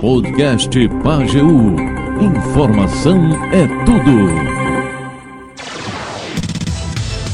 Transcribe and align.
Podcast 0.00 0.88
Pageu. 1.04 1.76
Informação 2.20 3.18
é 3.52 3.66
tudo. 3.84 4.16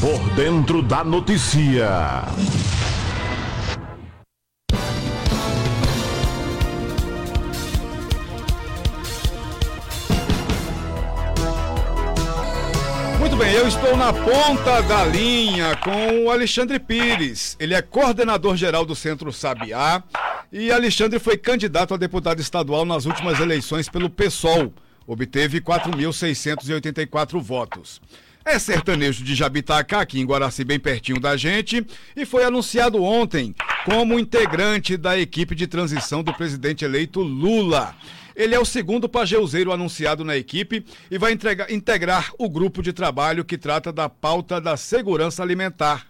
Por 0.01 0.35
dentro 0.35 0.81
da 0.81 1.01
notícia. 1.01 2.25
Muito 13.17 13.37
bem, 13.37 13.53
eu 13.53 13.65
estou 13.65 13.95
na 13.95 14.11
ponta 14.11 14.81
da 14.81 15.05
linha 15.05 15.77
com 15.77 16.25
o 16.25 16.29
Alexandre 16.29 16.79
Pires. 16.79 17.55
Ele 17.59 17.73
é 17.73 17.81
coordenador 17.81 18.57
geral 18.57 18.85
do 18.85 18.93
Centro 18.93 19.31
Sabiá 19.31 20.03
e 20.53 20.71
Alexandre 20.71 21.17
foi 21.17 21.35
candidato 21.35 21.95
a 21.95 21.97
deputado 21.97 22.39
estadual 22.39 22.85
nas 22.85 23.07
últimas 23.07 23.39
eleições 23.39 23.89
pelo 23.89 24.07
PSOL. 24.07 24.71
Obteve 25.07 25.59
4.684 25.59 27.41
votos. 27.41 27.99
É 28.45 28.59
sertanejo 28.59 29.23
de 29.23 29.33
Jabitacá, 29.33 30.01
aqui 30.01 30.19
em 30.19 30.25
Guaraci, 30.25 30.63
bem 30.63 30.79
pertinho 30.79 31.19
da 31.19 31.35
gente, 31.35 31.83
e 32.15 32.23
foi 32.23 32.43
anunciado 32.43 33.01
ontem 33.01 33.55
como 33.83 34.19
integrante 34.19 34.95
da 34.95 35.17
equipe 35.17 35.55
de 35.55 35.65
transição 35.65 36.21
do 36.21 36.31
presidente 36.31 36.85
eleito 36.85 37.21
Lula. 37.21 37.95
Ele 38.35 38.53
é 38.53 38.59
o 38.59 38.65
segundo 38.65 39.09
pageuzeiro 39.09 39.71
anunciado 39.71 40.23
na 40.23 40.37
equipe 40.37 40.85
e 41.09 41.17
vai 41.17 41.31
entregar, 41.31 41.71
integrar 41.71 42.31
o 42.37 42.47
grupo 42.47 42.83
de 42.83 42.93
trabalho 42.93 43.43
que 43.43 43.57
trata 43.57 43.91
da 43.91 44.07
pauta 44.07 44.61
da 44.61 44.77
segurança 44.77 45.41
alimentar. 45.41 46.05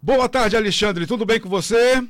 Boa 0.00 0.26
tarde, 0.26 0.56
Alexandre. 0.56 1.06
Tudo 1.06 1.26
bem 1.26 1.38
com 1.38 1.50
você? 1.50 2.02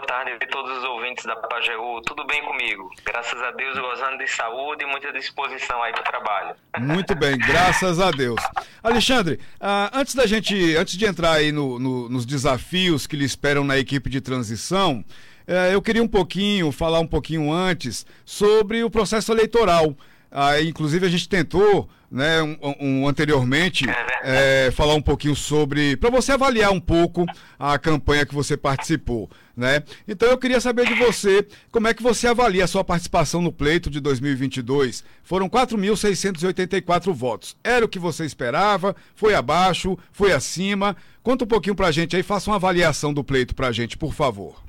Boa 0.00 0.06
tarde, 0.06 0.30
a 0.32 0.46
todos 0.46 0.78
os 0.78 0.84
ouvintes 0.84 1.26
da 1.26 1.36
Pajeú. 1.36 2.00
Tudo 2.06 2.26
bem 2.26 2.42
comigo? 2.42 2.90
Graças 3.04 3.38
a 3.42 3.50
Deus, 3.50 3.78
gozando 3.78 4.16
de 4.16 4.26
saúde 4.28 4.82
e 4.82 4.86
muita 4.86 5.12
disposição 5.12 5.82
aí 5.82 5.92
para 5.92 6.00
o 6.00 6.04
trabalho. 6.04 6.56
Muito 6.78 7.14
bem, 7.14 7.36
graças 7.36 8.00
a 8.00 8.10
Deus. 8.10 8.40
Alexandre, 8.82 9.38
ah, 9.60 9.90
antes 9.92 10.14
da 10.14 10.26
gente, 10.26 10.74
antes 10.74 10.96
de 10.96 11.04
entrar 11.04 11.32
aí 11.32 11.52
no, 11.52 11.78
no, 11.78 12.08
nos 12.08 12.24
desafios 12.24 13.06
que 13.06 13.14
lhe 13.14 13.26
esperam 13.26 13.62
na 13.62 13.76
equipe 13.76 14.08
de 14.08 14.22
transição, 14.22 15.04
eh, 15.46 15.74
eu 15.74 15.82
queria 15.82 16.02
um 16.02 16.08
pouquinho, 16.08 16.72
falar 16.72 17.00
um 17.00 17.06
pouquinho 17.06 17.52
antes 17.52 18.06
sobre 18.24 18.82
o 18.82 18.88
processo 18.88 19.30
eleitoral. 19.30 19.94
Ah, 20.30 20.60
inclusive 20.60 21.04
a 21.04 21.08
gente 21.08 21.28
tentou, 21.28 21.88
né, 22.10 22.40
um, 22.42 22.56
um 22.80 23.08
anteriormente, 23.08 23.84
é, 24.22 24.70
falar 24.72 24.94
um 24.94 25.02
pouquinho 25.02 25.34
sobre, 25.34 25.96
para 25.96 26.10
você 26.10 26.32
avaliar 26.32 26.70
um 26.70 26.80
pouco 26.80 27.26
a 27.58 27.78
campanha 27.78 28.24
que 28.24 28.34
você 28.34 28.56
participou, 28.56 29.28
né? 29.56 29.82
Então 30.06 30.28
eu 30.28 30.38
queria 30.38 30.60
saber 30.60 30.86
de 30.86 30.94
você, 30.94 31.46
como 31.72 31.88
é 31.88 31.94
que 31.94 32.02
você 32.02 32.28
avalia 32.28 32.64
a 32.64 32.68
sua 32.68 32.84
participação 32.84 33.42
no 33.42 33.52
pleito 33.52 33.90
de 33.90 33.98
2022? 34.00 35.02
Foram 35.22 35.48
4.684 35.48 37.12
votos. 37.12 37.56
Era 37.64 37.84
o 37.84 37.88
que 37.88 37.98
você 37.98 38.24
esperava? 38.24 38.94
Foi 39.16 39.34
abaixo? 39.34 39.98
Foi 40.12 40.32
acima? 40.32 40.96
Conta 41.22 41.44
um 41.44 41.48
pouquinho 41.48 41.74
pra 41.74 41.90
gente 41.90 42.14
aí, 42.14 42.22
faça 42.22 42.50
uma 42.50 42.56
avaliação 42.56 43.12
do 43.12 43.24
pleito 43.24 43.54
pra 43.54 43.72
gente, 43.72 43.98
por 43.98 44.14
favor. 44.14 44.62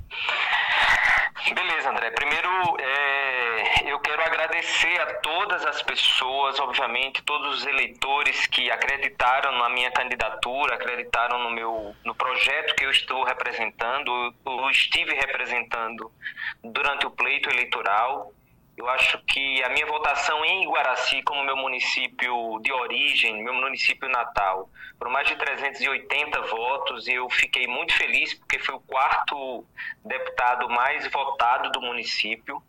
Beleza, 1.53 1.89
André. 1.89 2.11
Primeiro, 2.11 2.49
é, 2.79 3.10
agradecer 4.41 4.99
a 4.99 5.13
todas 5.19 5.63
as 5.65 5.83
pessoas, 5.83 6.59
obviamente, 6.59 7.21
todos 7.21 7.59
os 7.59 7.65
eleitores 7.67 8.47
que 8.47 8.71
acreditaram 8.71 9.57
na 9.59 9.69
minha 9.69 9.91
candidatura, 9.91 10.75
acreditaram 10.75 11.37
no 11.43 11.51
meu 11.51 11.95
no 12.03 12.15
projeto 12.15 12.75
que 12.75 12.85
eu 12.85 12.89
estou 12.89 13.23
representando, 13.23 14.33
eu 14.45 14.69
estive 14.71 15.13
representando 15.13 16.11
durante 16.63 17.05
o 17.05 17.11
pleito 17.11 17.49
eleitoral. 17.49 18.33
Eu 18.75 18.89
acho 18.89 19.19
que 19.25 19.61
a 19.63 19.69
minha 19.69 19.85
votação 19.85 20.43
em 20.43 20.63
Iguaraci, 20.63 21.21
como 21.21 21.43
meu 21.43 21.57
município 21.57 22.59
de 22.63 22.71
origem, 22.71 23.43
meu 23.43 23.53
município 23.53 24.09
natal, 24.09 24.69
foram 24.97 25.11
mais 25.11 25.27
de 25.27 25.35
380 25.35 26.41
votos 26.41 27.07
e 27.07 27.13
eu 27.13 27.29
fiquei 27.29 27.67
muito 27.67 27.93
feliz 27.93 28.33
porque 28.33 28.57
foi 28.57 28.73
o 28.73 28.79
quarto 28.79 29.63
deputado 30.03 30.67
mais 30.69 31.05
votado 31.11 31.69
do 31.71 31.81
município. 31.81 32.63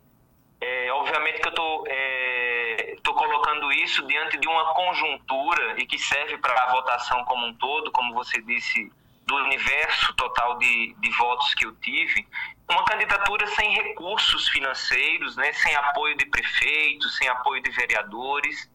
É, 0.65 0.89
obviamente 0.93 1.41
que 1.41 1.47
eu 1.47 1.51
estou 1.51 1.83
é, 1.87 2.95
colocando 3.03 3.69
isso 3.73 4.07
diante 4.07 4.37
de 4.37 4.47
uma 4.47 4.73
conjuntura 4.73 5.75
e 5.77 5.85
que 5.85 5.99
serve 5.99 6.37
para 6.37 6.53
a 6.53 6.71
votação 6.71 7.25
como 7.25 7.45
um 7.47 7.53
todo, 7.55 7.91
como 7.91 8.13
você 8.13 8.41
disse, 8.41 8.89
do 9.25 9.35
universo 9.35 10.13
total 10.13 10.57
de, 10.57 10.95
de 10.99 11.09
votos 11.17 11.53
que 11.55 11.65
eu 11.65 11.75
tive, 11.81 12.25
uma 12.69 12.85
candidatura 12.85 13.45
sem 13.47 13.73
recursos 13.73 14.47
financeiros, 14.47 15.35
né, 15.35 15.51
sem 15.51 15.75
apoio 15.75 16.15
de 16.15 16.25
prefeitos, 16.27 17.17
sem 17.17 17.27
apoio 17.27 17.61
de 17.61 17.69
vereadores, 17.71 18.71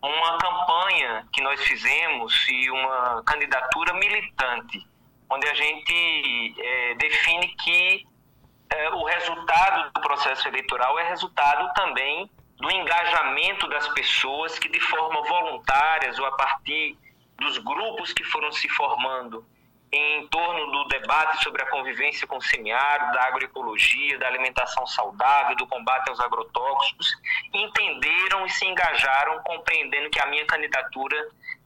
uma 0.00 0.38
campanha 0.38 1.26
que 1.32 1.42
nós 1.42 1.60
fizemos 1.64 2.46
e 2.48 2.70
uma 2.70 3.24
candidatura 3.24 3.92
militante, 3.94 4.86
onde 5.28 5.48
a 5.48 5.54
gente 5.54 6.54
é, 6.60 6.94
define 6.94 7.48
que 7.56 8.06
o 8.94 9.04
resultado 9.04 9.90
do 9.92 10.00
processo 10.00 10.48
eleitoral 10.48 10.98
é 10.98 11.08
resultado 11.08 11.72
também 11.74 12.30
do 12.56 12.70
engajamento 12.70 13.68
das 13.68 13.88
pessoas 13.88 14.58
que 14.58 14.68
de 14.68 14.80
forma 14.80 15.22
voluntárias 15.22 16.18
ou 16.18 16.26
a 16.26 16.32
partir 16.32 16.96
dos 17.36 17.58
grupos 17.58 18.12
que 18.12 18.24
foram 18.24 18.52
se 18.52 18.68
formando 18.68 19.44
em 19.94 20.26
torno 20.26 20.72
do 20.72 20.88
debate 20.88 21.42
sobre 21.42 21.62
a 21.62 21.66
convivência 21.66 22.26
com 22.26 22.36
o 22.36 22.42
semiárido, 22.42 23.12
da 23.12 23.26
agroecologia, 23.26 24.18
da 24.18 24.26
alimentação 24.26 24.84
saudável, 24.86 25.54
do 25.56 25.66
combate 25.68 26.08
aos 26.08 26.18
agrotóxicos, 26.18 27.06
entenderam 27.52 28.44
e 28.44 28.50
se 28.50 28.66
engajaram 28.66 29.40
compreendendo 29.44 30.10
que 30.10 30.20
a 30.20 30.26
minha 30.26 30.44
candidatura 30.46 31.16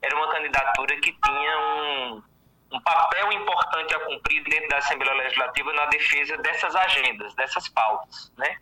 era 0.02 0.14
uma 0.14 0.30
candidatura 0.30 0.96
que 1.00 1.12
tinha 1.12 1.58
um, 1.58 2.22
um 2.70 2.80
papel 2.80 3.32
importante 3.32 3.94
a 3.94 4.00
cumprir 4.00 4.42
dentro 4.44 4.68
da 4.68 4.78
Assembleia 4.78 5.16
Legislativa 5.16 5.72
na 5.72 5.86
defesa 5.86 6.36
dessas 6.38 6.74
agendas, 6.76 7.34
dessas 7.34 7.68
pautas, 7.68 8.32
né? 8.36 8.58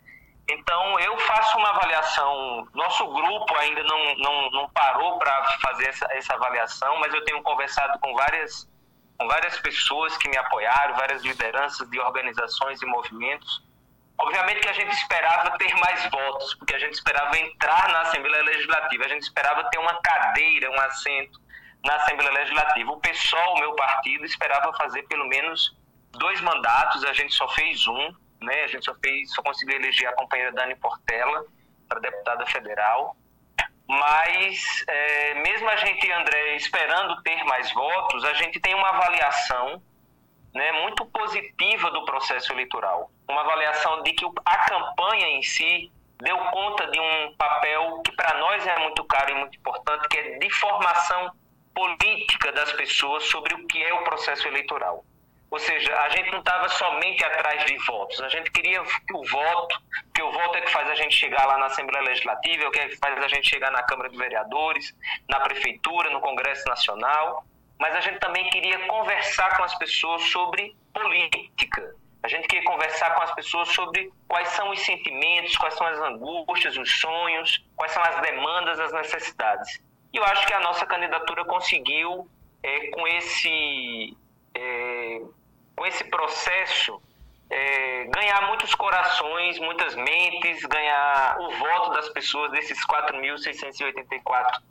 Então, 0.49 0.97
eu 1.01 1.17
faço 1.19 1.57
uma 1.57 1.71
avaliação. 1.71 2.67
Nosso 2.73 3.05
grupo 3.11 3.53
ainda 3.57 3.83
não, 3.83 4.15
não, 4.15 4.51
não 4.51 4.69
parou 4.69 5.19
para 5.19 5.43
fazer 5.59 5.89
essa, 5.89 6.07
essa 6.11 6.33
avaliação, 6.35 6.97
mas 6.99 7.13
eu 7.13 7.23
tenho 7.25 7.41
conversado 7.43 7.99
com 7.99 8.13
várias 8.13 8.67
com 9.17 9.27
várias 9.27 9.59
pessoas 9.59 10.15
que 10.17 10.29
me 10.29 10.37
apoiaram, 10.37 10.95
várias 10.95 11.23
lideranças 11.23 11.89
de 11.89 11.99
organizações 11.99 12.79
e 12.83 12.85
movimentos. 12.85 13.63
Obviamente 14.15 14.59
que 14.59 14.69
a 14.69 14.73
gente 14.73 14.91
esperava 14.91 15.57
ter 15.57 15.73
mais 15.77 16.05
votos, 16.11 16.53
porque 16.53 16.75
a 16.75 16.79
gente 16.79 16.93
esperava 16.93 17.35
entrar 17.37 17.89
na 17.89 18.01
Assembleia 18.01 18.43
Legislativa, 18.43 19.05
a 19.05 19.07
gente 19.07 19.23
esperava 19.23 19.63
ter 19.71 19.79
uma 19.79 19.99
cadeira, 20.01 20.69
um 20.69 20.79
assento 20.81 21.41
na 21.87 21.95
Assembleia 21.95 22.31
Legislativa. 22.31 22.91
O 22.91 22.99
PSOL, 22.99 23.59
meu 23.59 23.73
partido, 23.75 24.25
esperava 24.25 24.71
fazer 24.73 25.03
pelo 25.03 25.27
menos 25.27 25.75
dois 26.11 26.39
mandatos, 26.41 27.03
a 27.05 27.13
gente 27.13 27.33
só 27.33 27.47
fez 27.49 27.87
um, 27.87 28.13
né? 28.41 28.63
A 28.63 28.67
gente 28.67 28.85
só 28.85 28.93
fez, 28.95 29.33
só 29.33 29.41
conseguiu 29.41 29.77
eleger 29.77 30.09
a 30.09 30.13
companheira 30.13 30.51
Dani 30.51 30.75
Portela 30.75 31.45
para 31.87 31.99
deputada 31.99 32.45
federal 32.45 33.15
mas 33.87 34.83
é, 34.85 35.33
mesmo 35.35 35.69
a 35.69 35.77
gente, 35.77 36.11
André, 36.11 36.55
esperando 36.57 37.21
ter 37.23 37.41
mais 37.45 37.71
votos, 37.71 38.25
a 38.25 38.33
gente 38.33 38.59
tem 38.59 38.75
uma 38.75 38.89
avaliação 38.89 39.81
né, 40.53 40.71
muito 40.83 41.05
positiva 41.05 41.89
do 41.91 42.03
processo 42.03 42.51
eleitoral. 42.51 43.09
Uma 43.29 43.41
avaliação 43.41 44.03
de 44.03 44.11
que 44.11 44.25
a 44.45 44.57
campanha 44.65 45.27
em 45.29 45.41
si 45.41 45.89
deu 46.17 46.37
conta 46.37 46.87
de 46.87 46.99
um 46.99 47.35
papel 47.37 48.01
que 48.03 48.11
para 48.11 48.37
nós 48.37 48.67
é 48.67 48.77
muito 48.79 49.05
caro 49.05 49.31
e 49.31 49.35
muito 49.35 49.57
importante, 49.57 50.07
que 50.09 50.17
é 50.17 50.37
de 50.37 50.49
formação 50.49 51.31
política 51.77 52.51
das 52.53 52.73
pessoas 52.73 53.23
sobre 53.25 53.53
o 53.53 53.67
que 53.67 53.83
é 53.83 53.93
o 53.93 54.03
processo 54.03 54.47
eleitoral. 54.47 55.05
Ou 55.51 55.59
seja, 55.59 55.95
a 55.95 56.09
gente 56.09 56.31
não 56.31 56.39
estava 56.39 56.67
somente 56.69 57.23
atrás 57.23 57.63
de 57.65 57.77
votos, 57.85 58.19
a 58.19 58.29
gente 58.29 58.51
queria 58.51 58.81
que 58.83 59.13
o 59.13 59.23
voto, 59.23 59.79
que 60.13 60.21
o 60.23 60.31
voto 60.31 60.57
é 60.57 60.61
que 60.61 60.71
faz 60.71 60.89
a 60.89 60.95
gente 60.95 61.13
chegar 61.13 61.45
lá 61.45 61.59
na 61.59 61.67
Assembleia 61.67 62.03
Legislativa, 62.03 62.63
é 62.63 62.67
o 62.67 62.71
que 62.71 62.97
faz 62.97 63.23
a 63.23 63.27
gente 63.27 63.47
chegar 63.47 63.71
na 63.71 63.83
Câmara 63.83 64.09
de 64.09 64.17
Vereadores, 64.17 64.93
na 65.29 65.39
Prefeitura, 65.39 66.09
no 66.09 66.19
Congresso 66.19 66.67
Nacional, 66.67 67.45
mas 67.79 67.95
a 67.95 68.01
gente 68.01 68.19
também 68.19 68.49
queria 68.49 68.79
conversar 68.87 69.55
com 69.55 69.63
as 69.63 69.75
pessoas 69.77 70.23
sobre 70.23 70.75
política. 70.91 71.95
A 72.23 72.27
gente 72.27 72.47
queria 72.47 72.65
conversar 72.65 73.13
com 73.13 73.21
as 73.21 73.35
pessoas 73.35 73.69
sobre 73.69 74.11
quais 74.27 74.49
são 74.49 74.71
os 74.71 74.79
sentimentos, 74.79 75.55
quais 75.55 75.75
são 75.75 75.85
as 75.85 75.99
angústias, 75.99 76.75
os 76.75 76.99
sonhos, 76.99 77.63
quais 77.75 77.91
são 77.91 78.01
as 78.01 78.19
demandas, 78.21 78.79
as 78.79 78.91
necessidades. 78.93 79.86
E 80.13 80.17
eu 80.17 80.23
acho 80.23 80.45
que 80.47 80.53
a 80.53 80.59
nossa 80.59 80.85
candidatura 80.85 81.45
conseguiu, 81.45 82.27
é, 82.63 82.87
com 82.87 83.07
esse 83.07 84.17
é, 84.53 85.21
com 85.75 85.85
esse 85.85 86.03
processo, 86.05 87.01
é, 87.49 88.05
ganhar 88.05 88.47
muitos 88.47 88.73
corações, 88.73 89.59
muitas 89.59 89.95
mentes, 89.95 90.65
ganhar 90.65 91.37
o 91.39 91.51
voto 91.51 91.91
das 91.91 92.09
pessoas, 92.09 92.51
desses 92.51 92.85
4.684 92.87 94.61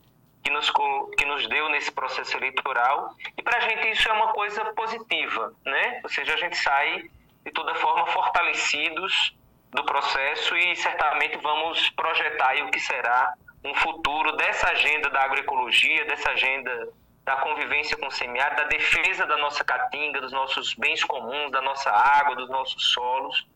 que 0.42 0.50
nos, 0.50 0.70
que 1.16 1.24
nos 1.24 1.48
deu 1.48 1.68
nesse 1.70 1.90
processo 1.90 2.36
eleitoral. 2.36 3.14
E 3.36 3.42
para 3.42 3.58
a 3.58 3.60
gente 3.60 3.90
isso 3.90 4.08
é 4.08 4.12
uma 4.12 4.32
coisa 4.32 4.64
positiva, 4.74 5.52
né? 5.64 6.00
Ou 6.02 6.08
seja, 6.08 6.34
a 6.34 6.36
gente 6.36 6.56
sai 6.56 7.08
de 7.44 7.52
toda 7.52 7.74
forma, 7.76 8.06
fortalecidos 8.06 9.36
do 9.70 9.84
processo 9.84 10.56
e 10.56 10.74
certamente 10.76 11.36
vamos 11.38 11.90
projetar 11.90 12.56
o 12.64 12.70
que 12.70 12.80
será 12.80 13.32
um 13.66 13.74
futuro 13.74 14.36
dessa 14.36 14.68
agenda 14.68 15.10
da 15.10 15.22
agroecologia, 15.22 16.04
dessa 16.06 16.30
agenda 16.30 16.88
da 17.24 17.36
convivência 17.36 17.96
com 17.96 18.06
o 18.06 18.10
semiárido, 18.10 18.62
da 18.62 18.68
defesa 18.68 19.26
da 19.26 19.36
nossa 19.36 19.64
caatinga, 19.64 20.20
dos 20.20 20.32
nossos 20.32 20.74
bens 20.74 21.02
comuns, 21.02 21.50
da 21.50 21.60
nossa 21.60 21.90
água, 21.90 22.36
dos 22.36 22.48
nossos 22.48 22.92
solos, 22.92 23.46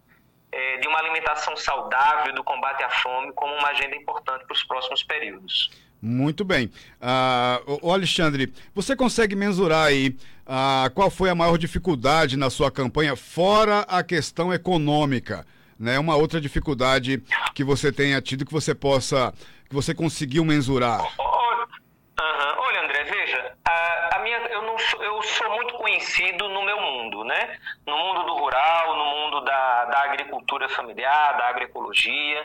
é, 0.50 0.78
de 0.78 0.88
uma 0.88 0.98
alimentação 0.98 1.56
saudável, 1.56 2.34
do 2.34 2.42
combate 2.42 2.82
à 2.82 2.90
fome, 2.90 3.32
como 3.32 3.54
uma 3.54 3.68
agenda 3.68 3.94
importante 3.94 4.44
para 4.44 4.54
os 4.54 4.64
próximos 4.64 5.04
períodos. 5.04 5.70
Muito 6.02 6.44
bem. 6.44 6.70
Uh, 7.00 7.90
Alexandre, 7.92 8.52
você 8.74 8.96
consegue 8.96 9.36
mensurar 9.36 9.86
aí 9.86 10.16
uh, 10.46 10.90
qual 10.94 11.10
foi 11.10 11.28
a 11.28 11.34
maior 11.34 11.58
dificuldade 11.58 12.36
na 12.36 12.48
sua 12.48 12.70
campanha, 12.70 13.14
fora 13.14 13.80
a 13.80 14.02
questão 14.02 14.52
econômica? 14.52 15.46
Né? 15.78 15.98
Uma 15.98 16.16
outra 16.16 16.40
dificuldade 16.40 17.22
que 17.54 17.62
você 17.62 17.92
tenha 17.92 18.20
tido 18.20 18.44
que 18.44 18.52
você 18.52 18.74
possa, 18.74 19.32
que 19.70 19.76
você 19.76 19.94
conseguiu 19.94 20.44
mensurar? 20.44 21.00
Olha, 21.16 22.82
André, 22.82 23.04
veja, 23.04 23.56
a, 23.64 24.16
a 24.16 24.18
minha, 24.18 24.36
eu, 24.36 24.62
não 24.62 24.76
sou, 24.76 25.02
eu 25.02 25.22
sou 25.22 25.50
muito 25.54 25.74
conhecido 25.74 26.48
no 26.48 26.62
meu 26.64 26.80
mundo, 26.80 27.22
né? 27.22 27.56
No 27.86 27.96
mundo 27.96 28.24
do 28.24 28.34
rural, 28.34 28.96
no 28.96 29.04
mundo 29.04 29.40
da, 29.42 29.84
da 29.84 30.02
agricultura 30.02 30.68
familiar, 30.68 31.36
da 31.38 31.48
agroecologia. 31.48 32.44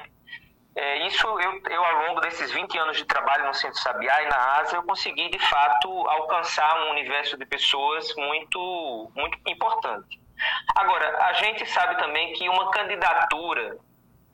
É, 0.75 1.07
isso 1.07 1.25
eu, 1.25 1.61
eu, 1.67 1.83
ao 1.83 2.07
longo 2.07 2.21
desses 2.21 2.51
20 2.51 2.77
anos 2.77 2.97
de 2.97 3.05
trabalho 3.05 3.47
no 3.47 3.53
Centro 3.55 3.79
Sabiá 3.79 4.21
e 4.21 4.27
na 4.27 4.59
ASA, 4.59 4.75
eu 4.75 4.83
consegui, 4.83 5.27
de 5.29 5.39
fato, 5.39 5.89
alcançar 6.07 6.79
um 6.83 6.91
universo 6.91 7.37
de 7.37 7.45
pessoas 7.45 8.13
muito, 8.15 9.11
muito 9.15 9.39
importante. 9.47 10.21
Agora, 10.75 11.25
a 11.25 11.33
gente 11.33 11.65
sabe 11.65 11.97
também 11.97 12.33
que 12.33 12.47
uma 12.49 12.69
candidatura, 12.69 13.77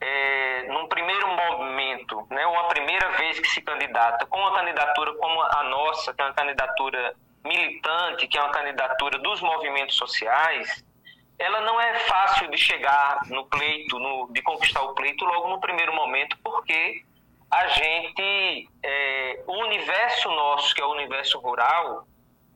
é, 0.04 0.64
num 0.64 0.88
primeiro 0.88 1.28
momento, 1.28 2.26
né, 2.28 2.44
uma 2.44 2.64
primeira 2.64 3.08
vez 3.12 3.38
que 3.38 3.46
se 3.46 3.62
candidata, 3.62 4.26
com 4.26 4.36
uma 4.36 4.52
candidatura 4.52 5.14
como 5.14 5.40
a 5.40 5.62
nossa, 5.62 6.12
que 6.12 6.20
é 6.20 6.24
uma 6.24 6.34
candidatura 6.34 7.14
militante, 7.44 8.26
que 8.26 8.36
é 8.36 8.42
uma 8.42 8.50
candidatura 8.50 9.16
dos 9.20 9.40
movimentos 9.40 9.94
sociais, 9.94 10.84
ela 11.38 11.60
não 11.60 11.80
é 11.80 12.00
fácil 12.00 12.50
de 12.50 12.58
chegar 12.58 13.20
no 13.28 13.46
pleito, 13.46 13.96
no, 14.00 14.28
de 14.32 14.42
conquistar 14.42 14.82
o 14.82 14.92
pleito 14.92 15.24
logo 15.24 15.48
no 15.48 15.60
primeiro 15.60 15.94
momento, 15.94 16.36
porque 16.42 17.04
a 17.48 17.68
gente, 17.68 18.68
é, 18.82 19.44
o 19.46 19.52
universo 19.66 20.28
nosso, 20.30 20.74
que 20.74 20.82
é 20.82 20.84
o 20.84 20.90
universo 20.90 21.38
rural, 21.38 22.08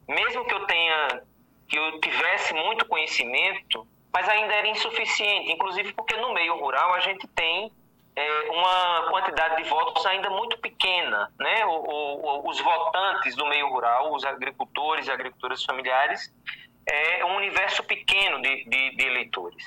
mesmo 0.09 0.45
que 0.47 0.55
eu 0.55 0.67
tenha, 0.67 1.23
que 1.69 1.79
eu 1.79 2.01
tivesse 2.01 2.55
muito 2.55 2.87
conhecimento, 2.87 3.87
mas 4.13 4.29
ainda 4.29 4.55
era 4.55 4.69
insuficiente, 4.69 5.53
inclusive 5.53 5.93
porque 5.93 6.17
no 6.17 6.33
meio 6.33 6.57
rural 6.59 6.95
a 6.95 7.01
gente 7.01 7.27
tem 7.29 7.71
é, 8.15 8.51
uma 8.51 9.11
quantidade 9.11 9.63
de 9.63 9.69
votos 9.69 10.05
ainda 10.07 10.31
muito 10.31 10.59
pequena, 10.59 11.31
né? 11.39 11.67
O, 11.67 11.71
o, 11.71 12.49
os 12.49 12.59
votantes 12.61 13.37
do 13.37 13.47
meio 13.47 13.69
rural, 13.69 14.15
os 14.15 14.25
agricultores 14.25 15.07
e 15.07 15.11
agricultoras 15.11 15.63
familiares, 15.65 16.33
é 16.87 17.25
um 17.25 17.37
universo 17.37 17.83
pequeno 17.85 18.41
de, 18.41 18.65
de, 18.65 18.97
de 18.97 19.07
eleitores. 19.07 19.65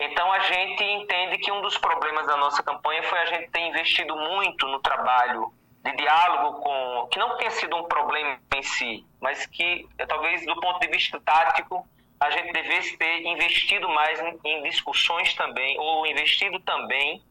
Então 0.00 0.32
a 0.32 0.40
gente 0.40 0.82
entende 0.82 1.38
que 1.38 1.52
um 1.52 1.60
dos 1.60 1.76
problemas 1.76 2.26
da 2.26 2.36
nossa 2.36 2.62
campanha 2.62 3.02
foi 3.02 3.18
a 3.18 3.26
gente 3.26 3.50
ter 3.50 3.60
investido 3.60 4.16
muito 4.16 4.66
no 4.66 4.80
trabalho 4.80 5.52
de 5.84 5.94
diálogo 5.94 6.60
com 6.60 7.08
que 7.10 7.18
não 7.18 7.36
tenha 7.36 7.50
sido 7.50 7.76
um 7.76 7.84
problema 7.84 8.38
em 8.54 8.62
si, 8.62 9.06
mas 9.20 9.44
que 9.46 9.86
talvez 10.08 10.44
do 10.46 10.58
ponto 10.58 10.80
de 10.80 10.88
vista 10.88 11.20
tático 11.20 11.86
a 12.20 12.30
gente 12.30 12.52
devesse 12.52 12.96
ter 12.98 13.22
investido 13.22 13.88
mais 13.88 14.20
em, 14.44 14.62
discussões 14.62 15.34
também 15.34 15.78
ou 15.78 16.06
investido 16.06 16.60
também 16.60 17.22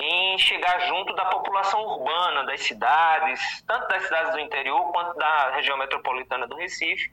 em 0.00 0.36
chegar 0.38 0.80
junto 0.88 1.14
da 1.14 1.26
população 1.26 1.80
urbana 1.80 2.44
das 2.44 2.60
cidades, 2.62 3.40
tanto 3.64 3.86
das 3.86 4.02
cidades 4.02 4.32
do 4.32 4.40
interior 4.40 4.90
quanto 4.90 5.16
da 5.16 5.52
região 5.54 5.78
metropolitana 5.78 6.48
do 6.48 6.56
Recife, 6.56 7.12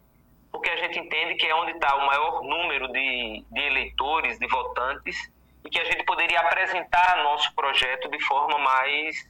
porque 0.52 0.70
a 0.70 0.78
gente 0.78 0.98
entende 0.98 1.36
que 1.36 1.46
é 1.46 1.54
onde 1.54 1.74
está 1.74 1.96
o 1.96 2.08
maior 2.08 2.42
número 2.42 2.88
de, 2.88 3.46
de 3.52 3.62
eleitores, 3.62 4.40
de 4.40 4.48
votantes, 4.48 5.32
e 5.64 5.70
que 5.70 5.80
a 5.80 5.86
gente 5.86 6.04
poderia 6.04 6.40
apresentar 6.40 7.24
nosso 7.24 7.54
projeto 7.54 8.10
de 8.10 8.20
forma 8.26 8.58
mais 8.58 9.30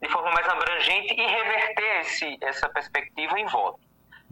de 0.00 0.08
forma 0.08 0.30
mais 0.32 0.48
abrangente 0.48 1.14
e 1.14 1.26
reverter 1.26 2.00
esse, 2.00 2.38
essa 2.40 2.68
perspectiva 2.68 3.38
em 3.38 3.46
voto. 3.46 3.80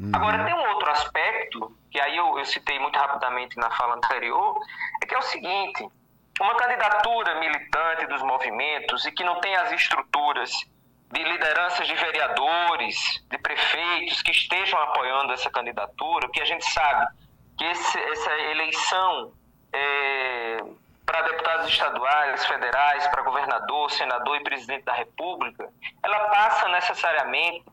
Uhum. 0.01 0.11
Agora, 0.15 0.45
tem 0.45 0.55
um 0.55 0.69
outro 0.71 0.91
aspecto, 0.91 1.77
que 1.91 2.01
aí 2.01 2.17
eu, 2.17 2.39
eu 2.39 2.45
citei 2.47 2.79
muito 2.79 2.99
rapidamente 2.99 3.57
na 3.59 3.71
fala 3.71 3.97
anterior, 3.97 4.59
é 5.03 5.07
que 5.07 5.15
é 5.15 5.19
o 5.19 5.23
seguinte, 5.23 5.87
uma 6.41 6.55
candidatura 6.55 7.39
militante 7.39 8.07
dos 8.07 8.23
movimentos 8.23 9.05
e 9.05 9.13
que 9.13 9.23
não 9.23 9.41
tem 9.41 9.55
as 9.57 9.73
estruturas 9.73 10.51
de 11.13 11.23
lideranças 11.23 11.87
de 11.87 11.95
vereadores, 11.95 12.97
de 13.29 13.37
prefeitos 13.37 14.23
que 14.23 14.31
estejam 14.31 14.81
apoiando 14.81 15.35
essa 15.35 15.51
candidatura, 15.51 16.27
porque 16.29 16.41
a 16.41 16.47
gente 16.47 16.65
sabe 16.71 17.07
que 17.59 17.65
esse, 17.65 17.99
essa 17.99 18.33
eleição 18.53 19.35
é, 19.71 20.65
para 21.05 21.23
deputados 21.23 21.69
estaduais, 21.69 22.47
federais, 22.47 23.07
para 23.09 23.23
governador, 23.23 23.91
senador 23.91 24.37
e 24.37 24.45
presidente 24.45 24.85
da 24.85 24.95
República, 24.95 25.69
ela 26.03 26.29
passa 26.29 26.69
necessariamente 26.69 27.65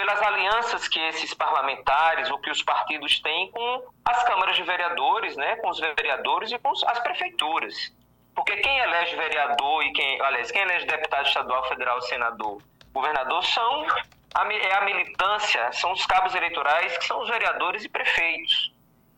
pelas 0.00 0.22
alianças 0.22 0.88
que 0.88 0.98
esses 0.98 1.34
parlamentares 1.34 2.30
ou 2.30 2.38
que 2.38 2.50
os 2.50 2.62
partidos 2.62 3.20
têm 3.20 3.50
com 3.50 3.84
as 4.02 4.24
câmaras 4.24 4.56
de 4.56 4.62
vereadores, 4.62 5.36
né, 5.36 5.56
com 5.56 5.68
os 5.68 5.78
vereadores 5.78 6.50
e 6.50 6.58
com 6.58 6.70
as 6.70 7.00
prefeituras. 7.00 7.92
Porque 8.34 8.56
quem 8.56 8.78
elege 8.78 9.14
vereador 9.14 9.84
e 9.84 9.92
quem, 9.92 10.18
aliás, 10.22 10.50
quem 10.50 10.62
elege 10.62 10.86
deputado 10.86 11.26
estadual, 11.26 11.68
federal, 11.68 12.00
senador 12.00 12.62
governador 12.94 13.44
são 13.44 13.86
a, 14.34 14.50
é 14.50 14.74
a 14.74 14.80
militância, 14.86 15.70
são 15.72 15.92
os 15.92 16.06
cabos 16.06 16.34
eleitorais 16.34 16.96
que 16.96 17.04
são 17.04 17.20
os 17.20 17.28
vereadores 17.28 17.84
e 17.84 17.88
prefeitos. 17.90 18.72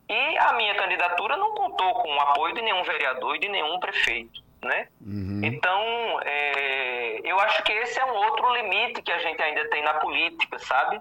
E 0.08 0.38
a 0.38 0.52
minha 0.55 0.75
candidatura 0.75 1.37
não 1.37 1.55
contou 1.55 1.94
com 1.94 2.08
o 2.08 2.20
apoio 2.20 2.55
de 2.55 2.62
nenhum 2.62 2.82
vereador 2.82 3.37
e 3.37 3.38
de 3.38 3.49
nenhum 3.49 3.79
prefeito. 3.79 4.43
Né? 4.64 4.88
Uhum. 5.00 5.41
Então, 5.43 6.20
é, 6.25 7.20
eu 7.25 7.38
acho 7.41 7.62
que 7.64 7.73
esse 7.73 7.99
é 7.99 8.05
um 8.05 8.14
outro 8.14 8.55
limite 8.55 9.03
que 9.03 9.11
a 9.11 9.19
gente 9.19 9.43
ainda 9.43 9.69
tem 9.70 9.82
na 9.82 9.94
política, 9.94 10.59
sabe? 10.61 11.00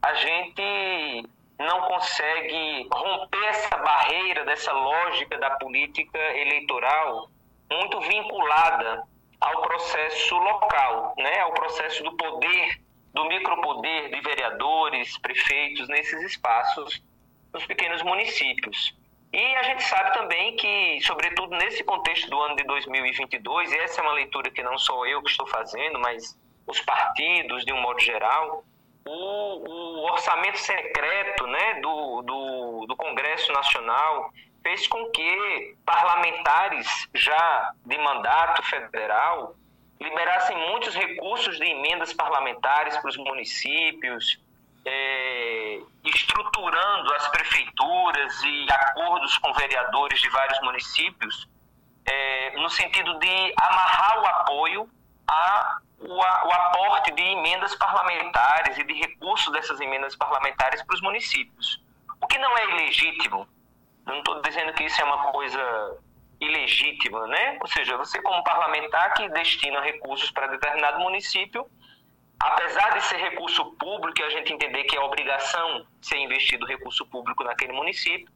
A 0.00 0.14
gente 0.14 1.28
não 1.58 1.82
consegue 1.82 2.88
romper 2.92 3.44
essa 3.46 3.76
barreira 3.76 4.44
dessa 4.44 4.72
lógica 4.72 5.36
da 5.38 5.50
política 5.50 6.18
eleitoral 6.18 7.28
muito 7.70 8.00
vinculada 8.00 9.02
ao 9.40 9.62
processo 9.62 10.36
local, 10.36 11.14
né, 11.18 11.40
ao 11.40 11.52
processo 11.52 12.02
do 12.02 12.16
poder, 12.16 12.80
do 13.12 13.24
micropoder 13.24 14.10
de 14.10 14.20
vereadores, 14.20 15.18
prefeitos 15.18 15.88
nesses 15.88 16.22
espaços 16.22 17.02
nos 17.52 17.66
pequenos 17.66 18.02
municípios. 18.02 18.94
E 19.32 19.56
a 19.56 19.62
gente 19.62 19.82
sabe 19.84 20.12
também 20.12 20.56
que, 20.56 21.00
sobretudo 21.02 21.56
nesse 21.56 21.84
contexto 21.84 22.28
do 22.28 22.40
ano 22.40 22.56
de 22.56 22.64
2022, 22.64 23.72
e 23.72 23.78
essa 23.78 24.00
é 24.00 24.04
uma 24.04 24.12
leitura 24.12 24.50
que 24.50 24.62
não 24.62 24.76
sou 24.76 25.06
eu 25.06 25.22
que 25.22 25.30
estou 25.30 25.46
fazendo, 25.46 26.00
mas 26.00 26.36
os 26.66 26.80
partidos, 26.80 27.64
de 27.64 27.72
um 27.72 27.80
modo 27.80 28.00
geral, 28.00 28.64
o, 29.06 29.12
o 29.12 30.04
orçamento 30.10 30.58
secreto 30.58 31.46
né, 31.46 31.74
do, 31.80 32.22
do, 32.22 32.86
do 32.86 32.96
Congresso 32.96 33.52
Nacional 33.52 34.32
fez 34.62 34.86
com 34.88 35.06
que 35.10 35.76
parlamentares 35.86 37.08
já 37.14 37.72
de 37.86 37.98
mandato 37.98 38.62
federal 38.64 39.54
liberassem 40.00 40.56
muitos 40.70 40.94
recursos 40.94 41.58
de 41.58 41.66
emendas 41.66 42.12
parlamentares 42.12 42.96
para 42.96 43.10
os 43.10 43.16
municípios, 43.16 44.40
é, 44.84 45.80
estruturando 46.04 47.14
as 47.14 47.28
prefeituras 47.28 48.42
e 48.42 48.66
acordos 48.70 49.36
com 49.38 49.52
vereadores 49.52 50.20
de 50.20 50.28
vários 50.30 50.60
municípios, 50.60 51.48
é, 52.06 52.56
no 52.56 52.70
sentido 52.70 53.18
de 53.18 53.54
amarrar 53.56 54.22
o 54.22 54.26
apoio 54.26 54.90
a 55.28 55.80
o, 56.00 56.16
o 56.16 56.52
aporte 56.52 57.12
de 57.12 57.22
emendas 57.22 57.74
parlamentares 57.74 58.78
e 58.78 58.84
de 58.84 58.94
recursos 58.94 59.52
dessas 59.52 59.80
emendas 59.80 60.16
parlamentares 60.16 60.82
para 60.82 60.94
os 60.94 61.02
municípios. 61.02 61.82
O 62.20 62.26
que 62.26 62.38
não 62.38 62.56
é 62.56 62.70
ilegítimo, 62.70 63.46
não 64.06 64.18
estou 64.18 64.40
dizendo 64.40 64.72
que 64.72 64.84
isso 64.84 65.00
é 65.00 65.04
uma 65.04 65.30
coisa 65.30 65.98
ilegítima, 66.40 67.26
né? 67.26 67.58
Ou 67.60 67.66
seja, 67.66 67.96
você 67.98 68.20
como 68.22 68.42
parlamentar 68.42 69.12
que 69.14 69.28
destina 69.28 69.80
recursos 69.80 70.30
para 70.30 70.46
determinado 70.46 71.00
município, 71.00 71.68
apesar 72.40 72.94
de 72.94 73.04
ser 73.04 73.16
recurso 73.16 73.64
público 73.72 74.22
a 74.24 74.30
gente 74.30 74.52
entender 74.52 74.84
que 74.84 74.96
é 74.96 75.00
obrigação 75.00 75.86
ser 76.00 76.16
investido 76.16 76.66
recurso 76.66 77.04
público 77.06 77.44
naquele 77.44 77.72
município, 77.72 78.28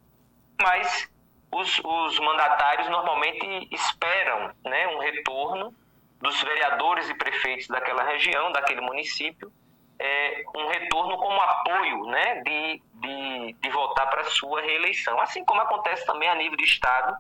mas 0.61 1.11
os, 1.51 1.81
os 1.83 2.21
mandatários 2.21 2.89
normalmente 2.89 3.69
esperam 3.73 4.53
né, 4.65 4.89
um 4.89 4.99
retorno 4.99 5.75
dos 6.21 6.41
vereadores 6.43 7.09
e 7.09 7.15
prefeitos 7.15 7.67
daquela 7.69 8.03
região, 8.05 8.53
daquele 8.53 8.81
município, 8.81 9.53
é, 9.99 10.45
um 10.55 10.67
retorno 10.69 11.17
como 11.17 11.41
apoio 11.41 12.05
né, 12.07 12.43
de, 12.43 12.83
de, 12.95 13.53
de 13.61 13.71
voltar 13.71 14.07
para 14.07 14.23
a 14.23 14.25
sua 14.25 14.61
reeleição. 14.61 15.21
Assim 15.21 15.45
como 15.45 15.61
acontece 15.61 16.05
também 16.05 16.29
a 16.29 16.35
nível 16.35 16.57
de 16.57 16.65
Estado, 16.65 17.17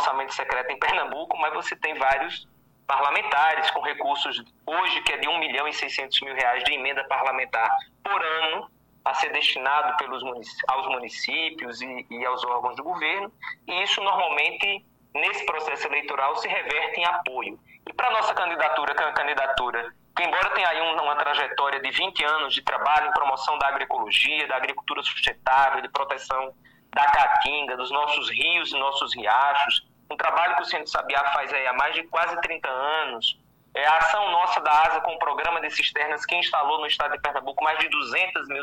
orçamento 0.00 0.34
secreto 0.34 0.70
em 0.70 0.78
Pernambuco, 0.78 1.36
mas 1.36 1.52
você 1.52 1.76
tem 1.76 1.94
vários 1.94 2.48
parlamentares 2.90 3.70
com 3.70 3.80
recursos 3.82 4.42
hoje 4.66 5.00
que 5.02 5.12
é 5.12 5.18
de 5.18 5.28
1 5.28 5.38
milhão 5.38 5.68
e 5.68 5.72
600 5.72 6.20
mil 6.22 6.34
reais 6.34 6.64
de 6.64 6.72
emenda 6.72 7.04
parlamentar 7.04 7.70
por 8.02 8.20
ano 8.20 8.68
a 9.04 9.14
ser 9.14 9.32
destinado 9.32 9.96
pelos 9.96 10.24
aos 10.66 10.86
municípios 10.88 11.80
e, 11.80 12.06
e 12.10 12.26
aos 12.26 12.44
órgãos 12.44 12.76
do 12.76 12.82
governo, 12.82 13.32
e 13.66 13.82
isso 13.84 14.02
normalmente 14.02 14.84
nesse 15.14 15.46
processo 15.46 15.86
eleitoral 15.86 16.34
se 16.36 16.48
reverte 16.48 17.00
em 17.00 17.04
apoio. 17.04 17.58
E 17.88 17.92
para 17.92 18.08
a 18.08 18.10
nossa 18.10 18.34
candidatura, 18.34 18.94
que 18.94 19.02
é 19.02 19.06
uma 19.06 19.14
candidatura 19.14 19.94
que, 20.16 20.24
embora 20.24 20.50
tenha 20.50 20.68
aí 20.68 20.80
uma 20.80 21.16
trajetória 21.16 21.80
de 21.80 21.90
20 21.92 22.24
anos 22.24 22.54
de 22.54 22.62
trabalho 22.62 23.08
em 23.08 23.12
promoção 23.12 23.56
da 23.58 23.68
agroecologia, 23.68 24.48
da 24.48 24.56
agricultura 24.56 25.02
sustentável, 25.02 25.80
de 25.80 25.88
proteção 25.88 26.52
da 26.92 27.04
caatinga, 27.06 27.76
dos 27.76 27.90
nossos 27.90 28.28
rios 28.30 28.72
e 28.72 28.78
nossos 28.78 29.14
riachos, 29.14 29.88
um 30.10 30.16
trabalho 30.16 30.56
que 30.56 30.62
o 30.62 30.66
Centro 30.66 30.88
Sabiá 30.88 31.24
faz 31.32 31.52
aí 31.52 31.66
há 31.66 31.72
mais 31.72 31.94
de 31.94 32.02
quase 32.04 32.38
30 32.40 32.68
anos, 32.68 33.38
é 33.74 33.86
a 33.86 33.98
ação 33.98 34.30
nossa 34.30 34.60
da 34.60 34.70
ASA 34.82 35.00
com 35.00 35.14
o 35.14 35.18
programa 35.18 35.60
de 35.60 35.70
cisternas 35.70 36.26
que 36.26 36.34
instalou 36.34 36.80
no 36.80 36.86
estado 36.86 37.12
de 37.12 37.20
Pernambuco 37.20 37.62
mais 37.62 37.78
de 37.78 37.88
200 37.88 38.48
mil 38.48 38.62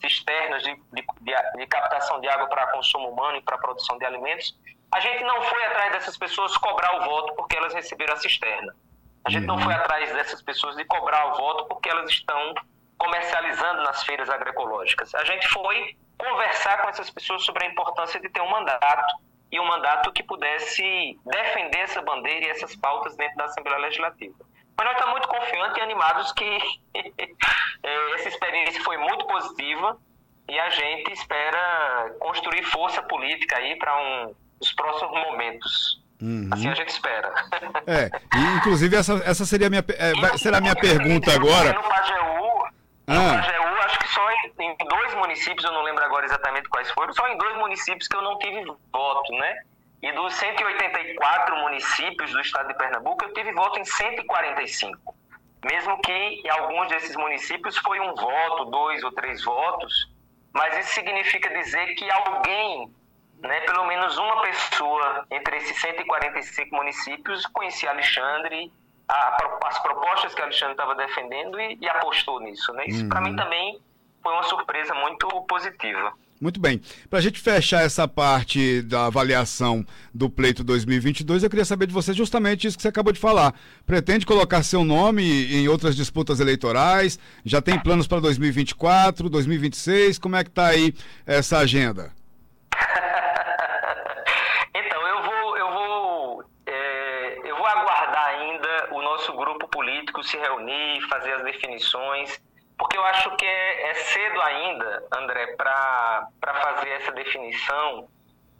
cisternas 0.00 0.62
de, 0.62 0.74
de, 0.92 1.04
de, 1.56 1.66
captação 1.66 2.20
de 2.20 2.28
água 2.28 2.46
para 2.48 2.66
consumo 2.68 3.10
humano 3.10 3.36
e 3.36 3.42
para 3.42 3.58
produção 3.58 3.98
de 3.98 4.04
alimentos, 4.04 4.56
a 4.92 5.00
gente 5.00 5.22
não 5.24 5.42
foi 5.42 5.64
atrás 5.66 5.92
dessas 5.92 6.16
pessoas 6.16 6.56
cobrar 6.56 6.96
o 6.96 7.04
voto 7.04 7.34
porque 7.34 7.56
elas 7.56 7.74
receberam 7.74 8.14
a 8.14 8.16
cisterna. 8.16 8.74
A 9.24 9.30
gente 9.30 9.46
não 9.46 9.56
uhum. 9.56 9.62
foi 9.62 9.74
atrás 9.74 10.12
dessas 10.12 10.40
pessoas 10.42 10.76
de 10.76 10.84
cobrar 10.84 11.32
o 11.32 11.34
voto 11.34 11.66
porque 11.66 11.88
elas 11.88 12.08
estão 12.10 12.54
comercializando 12.96 13.82
nas 13.82 14.02
feiras 14.04 14.30
agroecológicas. 14.30 15.14
A 15.14 15.24
gente 15.24 15.46
foi 15.48 15.96
conversar 16.16 16.80
com 16.82 16.88
essas 16.88 17.10
pessoas 17.10 17.42
sobre 17.44 17.66
a 17.66 17.68
importância 17.68 18.20
de 18.20 18.28
ter 18.28 18.40
um 18.40 18.50
mandato 18.50 19.16
e 19.50 19.60
um 19.60 19.66
mandato 19.66 20.12
que 20.12 20.22
pudesse 20.22 21.18
defender 21.24 21.80
essa 21.80 22.02
bandeira 22.02 22.46
e 22.46 22.50
essas 22.50 22.74
pautas 22.76 23.16
dentro 23.16 23.36
da 23.36 23.44
Assembleia 23.44 23.78
Legislativa. 23.78 24.34
Mas 24.76 24.86
nós 24.86 24.96
estamos 24.96 25.12
muito 25.12 25.28
confiantes 25.28 25.76
e 25.76 25.80
animados 25.80 26.32
que 26.32 26.58
eh, 26.94 28.14
essa 28.14 28.28
experiência 28.28 28.82
foi 28.82 28.96
muito 28.98 29.24
positiva 29.26 29.96
e 30.48 30.58
a 30.58 30.68
gente 30.70 31.12
espera 31.12 32.14
construir 32.18 32.64
força 32.64 33.02
política 33.02 33.56
aí 33.56 33.76
para 33.76 33.96
um, 33.96 34.34
os 34.60 34.72
próximos 34.72 35.12
momentos. 35.12 36.02
Uhum. 36.20 36.48
Assim 36.52 36.68
a 36.68 36.74
gente 36.74 36.88
espera. 36.88 37.32
É, 37.86 38.10
e, 38.36 38.56
inclusive 38.56 38.96
essa, 38.96 39.14
essa 39.24 39.44
seria 39.44 39.66
a 39.66 39.70
minha, 39.70 39.84
é, 39.88 40.38
será 40.38 40.58
a 40.58 40.60
minha 40.60 40.74
pergunta 40.74 41.32
agora. 41.32 41.72
No 41.72 41.82
Pajeú, 41.82 42.43
ah. 43.06 43.34
Pajeú, 43.36 43.82
acho 43.84 43.98
que 43.98 44.08
só 44.08 44.30
em, 44.30 44.52
em, 44.60 44.76
dois 44.88 45.14
municípios, 45.14 45.64
eu 45.64 45.72
não 45.72 45.82
lembro 45.82 46.04
agora 46.04 46.24
exatamente 46.24 46.68
quais 46.68 46.90
foram, 46.90 47.12
só 47.12 47.26
em 47.28 47.36
dois 47.36 47.56
municípios 47.56 48.08
que 48.08 48.16
eu 48.16 48.22
não 48.22 48.38
tive 48.38 48.64
voto, 48.92 49.32
né? 49.32 49.62
E 50.02 50.12
dos 50.12 50.34
184 50.34 51.56
municípios 51.56 52.30
do 52.30 52.40
estado 52.40 52.68
de 52.68 52.74
Pernambuco, 52.74 53.24
eu 53.24 53.32
tive 53.32 53.52
voto 53.52 53.78
em 53.80 53.84
145. 53.84 55.14
Mesmo 55.64 55.98
que 56.02 56.12
em 56.12 56.48
alguns 56.50 56.88
desses 56.88 57.16
municípios 57.16 57.76
foi 57.78 57.98
um 58.00 58.14
voto, 58.14 58.66
dois 58.66 59.02
ou 59.02 59.12
três 59.12 59.42
votos, 59.42 60.10
mas 60.52 60.76
isso 60.78 60.94
significa 60.94 61.48
dizer 61.48 61.94
que 61.94 62.10
alguém 62.10 62.92
né, 63.40 63.60
pelo 63.60 63.86
menos 63.86 64.16
uma 64.16 64.42
pessoa 64.42 65.26
entre 65.30 65.56
esses 65.58 65.78
145 65.80 66.74
municípios 66.74 67.46
conhecia 67.46 67.90
Alexandre, 67.90 68.72
a, 69.08 69.36
as 69.66 69.78
propostas 69.80 70.34
que 70.34 70.40
Alexandre 70.40 70.72
estava 70.72 70.94
defendendo 70.94 71.60
e, 71.60 71.78
e, 71.80 71.88
apostou 71.88 72.40
nisso. 72.40 72.72
Né? 72.72 72.86
Isso, 72.86 73.02
uhum. 73.02 73.08
para 73.08 73.20
mim, 73.20 73.36
também 73.36 73.80
foi 74.22 74.32
uma 74.32 74.42
surpresa 74.44 74.94
muito 74.94 75.28
positiva. 75.42 76.12
Muito 76.40 76.60
bem. 76.60 76.80
Para 77.08 77.20
a 77.20 77.22
gente 77.22 77.40
fechar 77.40 77.82
essa 77.82 78.08
parte 78.08 78.82
da 78.82 79.06
avaliação 79.06 79.86
do 80.12 80.28
pleito 80.28 80.64
2022, 80.64 81.42
eu 81.42 81.50
queria 81.50 81.64
saber 81.64 81.86
de 81.86 81.92
você 81.92 82.12
justamente 82.12 82.66
isso 82.66 82.76
que 82.76 82.82
você 82.82 82.88
acabou 82.88 83.12
de 83.12 83.20
falar. 83.20 83.54
Pretende 83.86 84.26
colocar 84.26 84.62
seu 84.62 84.84
nome 84.84 85.22
em 85.54 85.68
outras 85.68 85.94
disputas 85.94 86.40
eleitorais? 86.40 87.18
Já 87.44 87.62
tem 87.62 87.78
planos 87.78 88.06
para 88.06 88.20
2024, 88.20 89.30
2026? 89.30 90.18
Como 90.18 90.36
é 90.36 90.42
que 90.42 90.50
está 90.50 90.66
aí 90.66 90.92
essa 91.24 91.58
agenda? 91.58 92.12
Político 99.74 100.22
se 100.22 100.36
reunir, 100.36 101.00
fazer 101.08 101.34
as 101.34 101.44
definições, 101.44 102.40
porque 102.78 102.96
eu 102.96 103.04
acho 103.04 103.36
que 103.36 103.44
é, 103.44 103.90
é 103.90 103.94
cedo 103.94 104.40
ainda, 104.42 105.06
André, 105.16 105.54
para 105.56 106.28
fazer 106.40 106.90
essa 106.90 107.12
definição. 107.12 108.08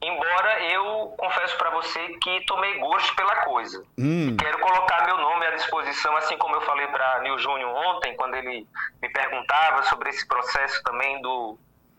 Embora 0.02 0.62
eu 0.64 1.14
confesso 1.16 1.56
para 1.56 1.70
você 1.70 1.98
que 2.20 2.44
tomei 2.44 2.78
gosto 2.78 3.14
pela 3.16 3.36
coisa. 3.36 3.82
Hum. 3.98 4.36
Quero 4.36 4.58
colocar 4.58 5.06
meu 5.06 5.16
nome 5.16 5.46
à 5.46 5.52
disposição, 5.52 6.14
assim 6.16 6.36
como 6.36 6.56
eu 6.56 6.60
falei 6.60 6.86
para 6.88 7.20
Nil 7.20 7.38
Júnior 7.38 7.70
ontem, 7.74 8.14
quando 8.16 8.34
ele 8.34 8.66
me 9.00 9.08
perguntava 9.08 9.82
sobre 9.84 10.10
esse 10.10 10.26
processo 10.28 10.82
também 10.82 11.22
do, 11.22 11.58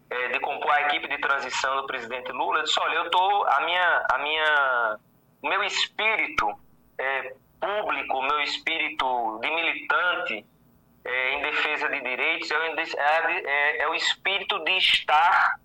é, 0.09 0.27
de 0.27 0.39
compor 0.39 0.71
a 0.71 0.81
equipe 0.81 1.07
de 1.07 1.17
transição 1.17 1.77
do 1.77 1.87
presidente 1.87 2.31
Lula. 2.31 2.59
Eu 2.59 2.63
disse: 2.63 2.79
olha, 2.79 2.95
eu 2.95 3.09
tô 3.09 3.43
a 3.47 3.61
minha, 3.61 4.05
a 4.11 4.17
minha, 4.19 4.97
o 5.41 5.49
meu 5.49 5.63
espírito 5.63 6.47
é, 6.99 7.33
público, 7.65 8.21
meu 8.21 8.41
espírito 8.41 9.39
de 9.41 9.49
militante 9.49 10.45
é, 11.03 11.33
em 11.33 11.41
defesa 11.41 11.89
de 11.89 12.01
direitos 12.01 12.49
é, 12.51 12.55
é, 12.55 13.43
é, 13.45 13.81
é 13.81 13.87
o 13.87 13.95
espírito 13.95 14.59
de 14.63 14.77
estar 14.77 15.59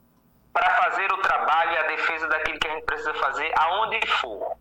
para 0.53 0.71
fazer 0.83 1.13
o 1.13 1.19
trabalho 1.19 1.73
e 1.73 1.79
a 1.79 1.83
defesa 1.85 2.27
daquilo 2.29 2.59
que 2.59 2.69
a 2.69 2.75
gente 2.75 2.85
precisa 2.85 3.15
fazer 3.15 3.53
aonde 3.57 4.07
for. 4.07 4.57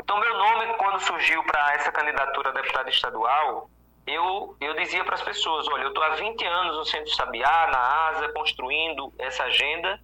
Então, 0.00 0.18
meu 0.18 0.38
nome, 0.38 0.74
quando 0.74 1.00
surgiu 1.00 1.42
para 1.44 1.74
essa 1.74 1.92
candidatura 1.92 2.48
a 2.48 2.52
deputado 2.52 2.88
estadual, 2.88 3.68
eu, 4.06 4.56
eu 4.60 4.74
dizia 4.74 5.04
para 5.04 5.16
as 5.16 5.22
pessoas: 5.22 5.68
olha, 5.68 5.82
eu 5.82 5.88
estou 5.88 6.02
há 6.02 6.10
20 6.10 6.46
anos 6.46 6.76
no 6.76 6.84
Centro 6.86 7.14
Sabiá, 7.14 7.68
na 7.70 8.08
ASA, 8.08 8.32
construindo 8.32 9.12
essa 9.18 9.44
agenda, 9.44 10.00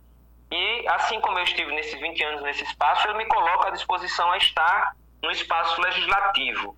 e 0.50 0.88
assim 0.88 1.18
como 1.20 1.38
eu 1.38 1.44
estive 1.44 1.74
nesses 1.74 1.98
20 1.98 2.22
anos 2.22 2.42
nesse 2.42 2.64
espaço, 2.64 3.08
eu 3.08 3.16
me 3.16 3.24
coloco 3.24 3.66
à 3.66 3.70
disposição 3.70 4.30
a 4.30 4.36
estar 4.36 4.94
no 5.24 5.30
espaço 5.30 5.80
legislativo. 5.80 6.76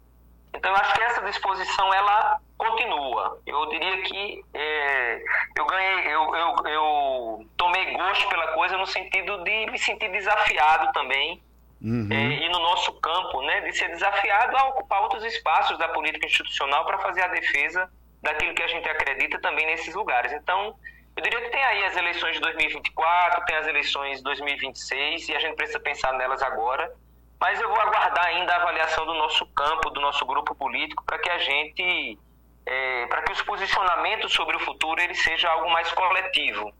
Então, 0.55 0.71
eu 0.71 0.77
acho 0.77 0.95
que 0.95 1.03
essa 1.03 1.23
disposição 1.23 1.93
ela 1.93 2.41
continua. 2.57 3.39
Eu 3.47 3.69
diria 3.69 4.03
que 4.03 4.45
é, 4.55 5.23
eu 5.57 5.67
ganhei, 5.67 6.07
eu, 6.07 6.35
eu, 6.35 6.55
eu, 6.67 7.47
tomei 7.57 7.93
gosto 7.93 8.27
pela 8.29 8.49
coisa 8.53 8.77
no 8.79 8.87
sentido 8.87 9.45
de 9.45 9.67
me 9.67 9.79
sentir 9.79 10.11
desafiado 10.11 10.91
também. 10.93 11.43
Uhum. 11.83 12.09
É, 12.11 12.17
e 12.17 12.49
no 12.49 12.59
nosso 12.61 12.91
campo, 13.01 13.43
né, 13.43 13.61
de 13.61 13.77
ser 13.77 13.89
desafiado 13.89 14.57
a 14.57 14.69
ocupar 14.69 15.03
outros 15.03 15.23
espaços 15.25 15.77
da 15.77 15.89
política 15.89 16.27
institucional 16.27 16.87
para 16.87 16.99
fazer 17.01 17.23
a 17.23 17.29
defesa 17.29 17.91
daquilo 18.23 18.55
que 18.55 18.63
a 18.63 18.67
gente 18.67 18.89
acredita 18.89 19.39
também 19.41 19.67
nesses 19.67 19.95
lugares. 19.95 20.33
Então, 20.33 20.75
eu 21.15 21.23
diria 21.23 21.41
que 21.43 21.51
tem 21.51 21.63
aí 21.63 21.85
as 21.85 21.97
eleições 21.97 22.35
de 22.35 22.41
2024, 22.41 23.45
tem 23.45 23.57
as 23.57 23.67
eleições 23.67 24.19
de 24.19 24.25
2026 24.25 25.29
e 25.29 25.37
a 25.37 25.39
gente 25.39 25.55
precisa 25.55 25.79
pensar 25.79 26.15
nelas 26.15 26.43
agora 26.43 26.91
mas 27.41 27.61
eu 27.61 27.69
vou 27.69 27.81
aguardar 27.81 28.27
ainda 28.27 28.53
a 28.53 28.57
avaliação 28.57 29.05
do 29.05 29.15
nosso 29.15 29.47
campo, 29.47 29.91
do 29.91 30.01
nosso 30.01 30.25
grupo 30.25 30.55
político, 30.55 31.05
para 31.05 31.19
que 31.19 31.29
a 31.29 31.39
gente, 31.39 32.19
é, 32.65 33.07
para 33.07 33.23
que 33.23 33.33
os 33.33 33.43
posicionamentos 33.43 34.33
sobre 34.33 34.57
o 34.57 34.61
futuro 34.61 35.01
ele 35.01 35.15
seja 35.15 35.49
algo 35.49 35.71
mais 35.71 35.91
coletivo, 35.93 36.73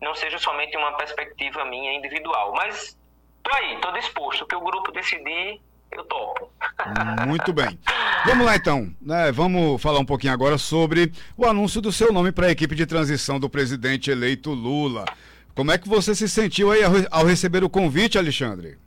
não 0.00 0.14
seja 0.14 0.38
somente 0.38 0.76
uma 0.76 0.92
perspectiva 0.96 1.64
minha 1.64 1.92
individual. 1.94 2.52
Mas 2.54 2.96
tô 3.42 3.50
aí, 3.56 3.78
tô 3.80 3.90
disposto. 3.92 4.42
O 4.42 4.46
que 4.46 4.54
o 4.54 4.60
grupo 4.60 4.92
decidir, 4.92 5.60
eu 5.90 6.04
topo. 6.04 6.50
Muito 7.26 7.52
bem. 7.52 7.78
Vamos 8.24 8.46
lá 8.46 8.56
então, 8.56 8.94
né? 9.00 9.32
Vamos 9.32 9.82
falar 9.82 9.98
um 9.98 10.04
pouquinho 10.04 10.32
agora 10.32 10.58
sobre 10.58 11.12
o 11.36 11.44
anúncio 11.44 11.80
do 11.80 11.90
seu 11.90 12.12
nome 12.12 12.30
para 12.30 12.46
a 12.46 12.50
equipe 12.50 12.74
de 12.74 12.86
transição 12.86 13.40
do 13.40 13.50
presidente 13.50 14.10
eleito 14.10 14.50
Lula. 14.52 15.04
Como 15.54 15.72
é 15.72 15.78
que 15.78 15.88
você 15.88 16.14
se 16.14 16.28
sentiu 16.28 16.70
aí 16.70 16.80
ao 17.10 17.24
receber 17.24 17.64
o 17.64 17.70
convite, 17.70 18.18
Alexandre? 18.18 18.78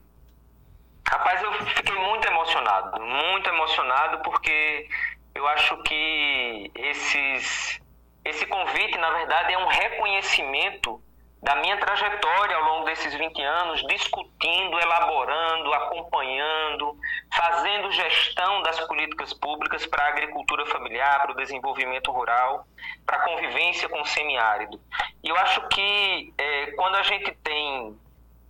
Rapaz, 1.10 1.42
eu 1.42 1.54
fiquei 1.54 1.96
muito 1.96 2.28
emocionado, 2.28 3.02
muito 3.02 3.50
emocionado, 3.50 4.20
porque 4.24 4.90
eu 5.34 5.48
acho 5.48 5.78
que 5.84 6.70
esses, 6.76 7.82
esse 8.26 8.46
convite, 8.46 8.98
na 8.98 9.10
verdade, 9.12 9.54
é 9.54 9.58
um 9.58 9.68
reconhecimento 9.68 11.02
da 11.42 11.56
minha 11.56 11.78
trajetória 11.78 12.58
ao 12.58 12.64
longo 12.64 12.86
desses 12.86 13.14
20 13.14 13.42
anos, 13.42 13.82
discutindo, 13.88 14.78
elaborando, 14.80 15.74
acompanhando, 15.76 16.98
fazendo 17.34 17.90
gestão 17.92 18.62
das 18.64 18.78
políticas 18.82 19.32
públicas 19.32 19.86
para 19.86 20.04
a 20.04 20.10
agricultura 20.10 20.66
familiar, 20.66 21.22
para 21.22 21.32
o 21.32 21.38
desenvolvimento 21.38 22.12
rural, 22.12 22.68
para 23.06 23.16
a 23.16 23.22
convivência 23.22 23.88
com 23.88 24.02
o 24.02 24.06
semiárido. 24.06 24.78
E 25.24 25.30
eu 25.30 25.38
acho 25.38 25.66
que 25.70 26.34
é, 26.38 26.72
quando 26.72 26.96
a 26.96 27.04
gente 27.04 27.32
tem 27.44 27.98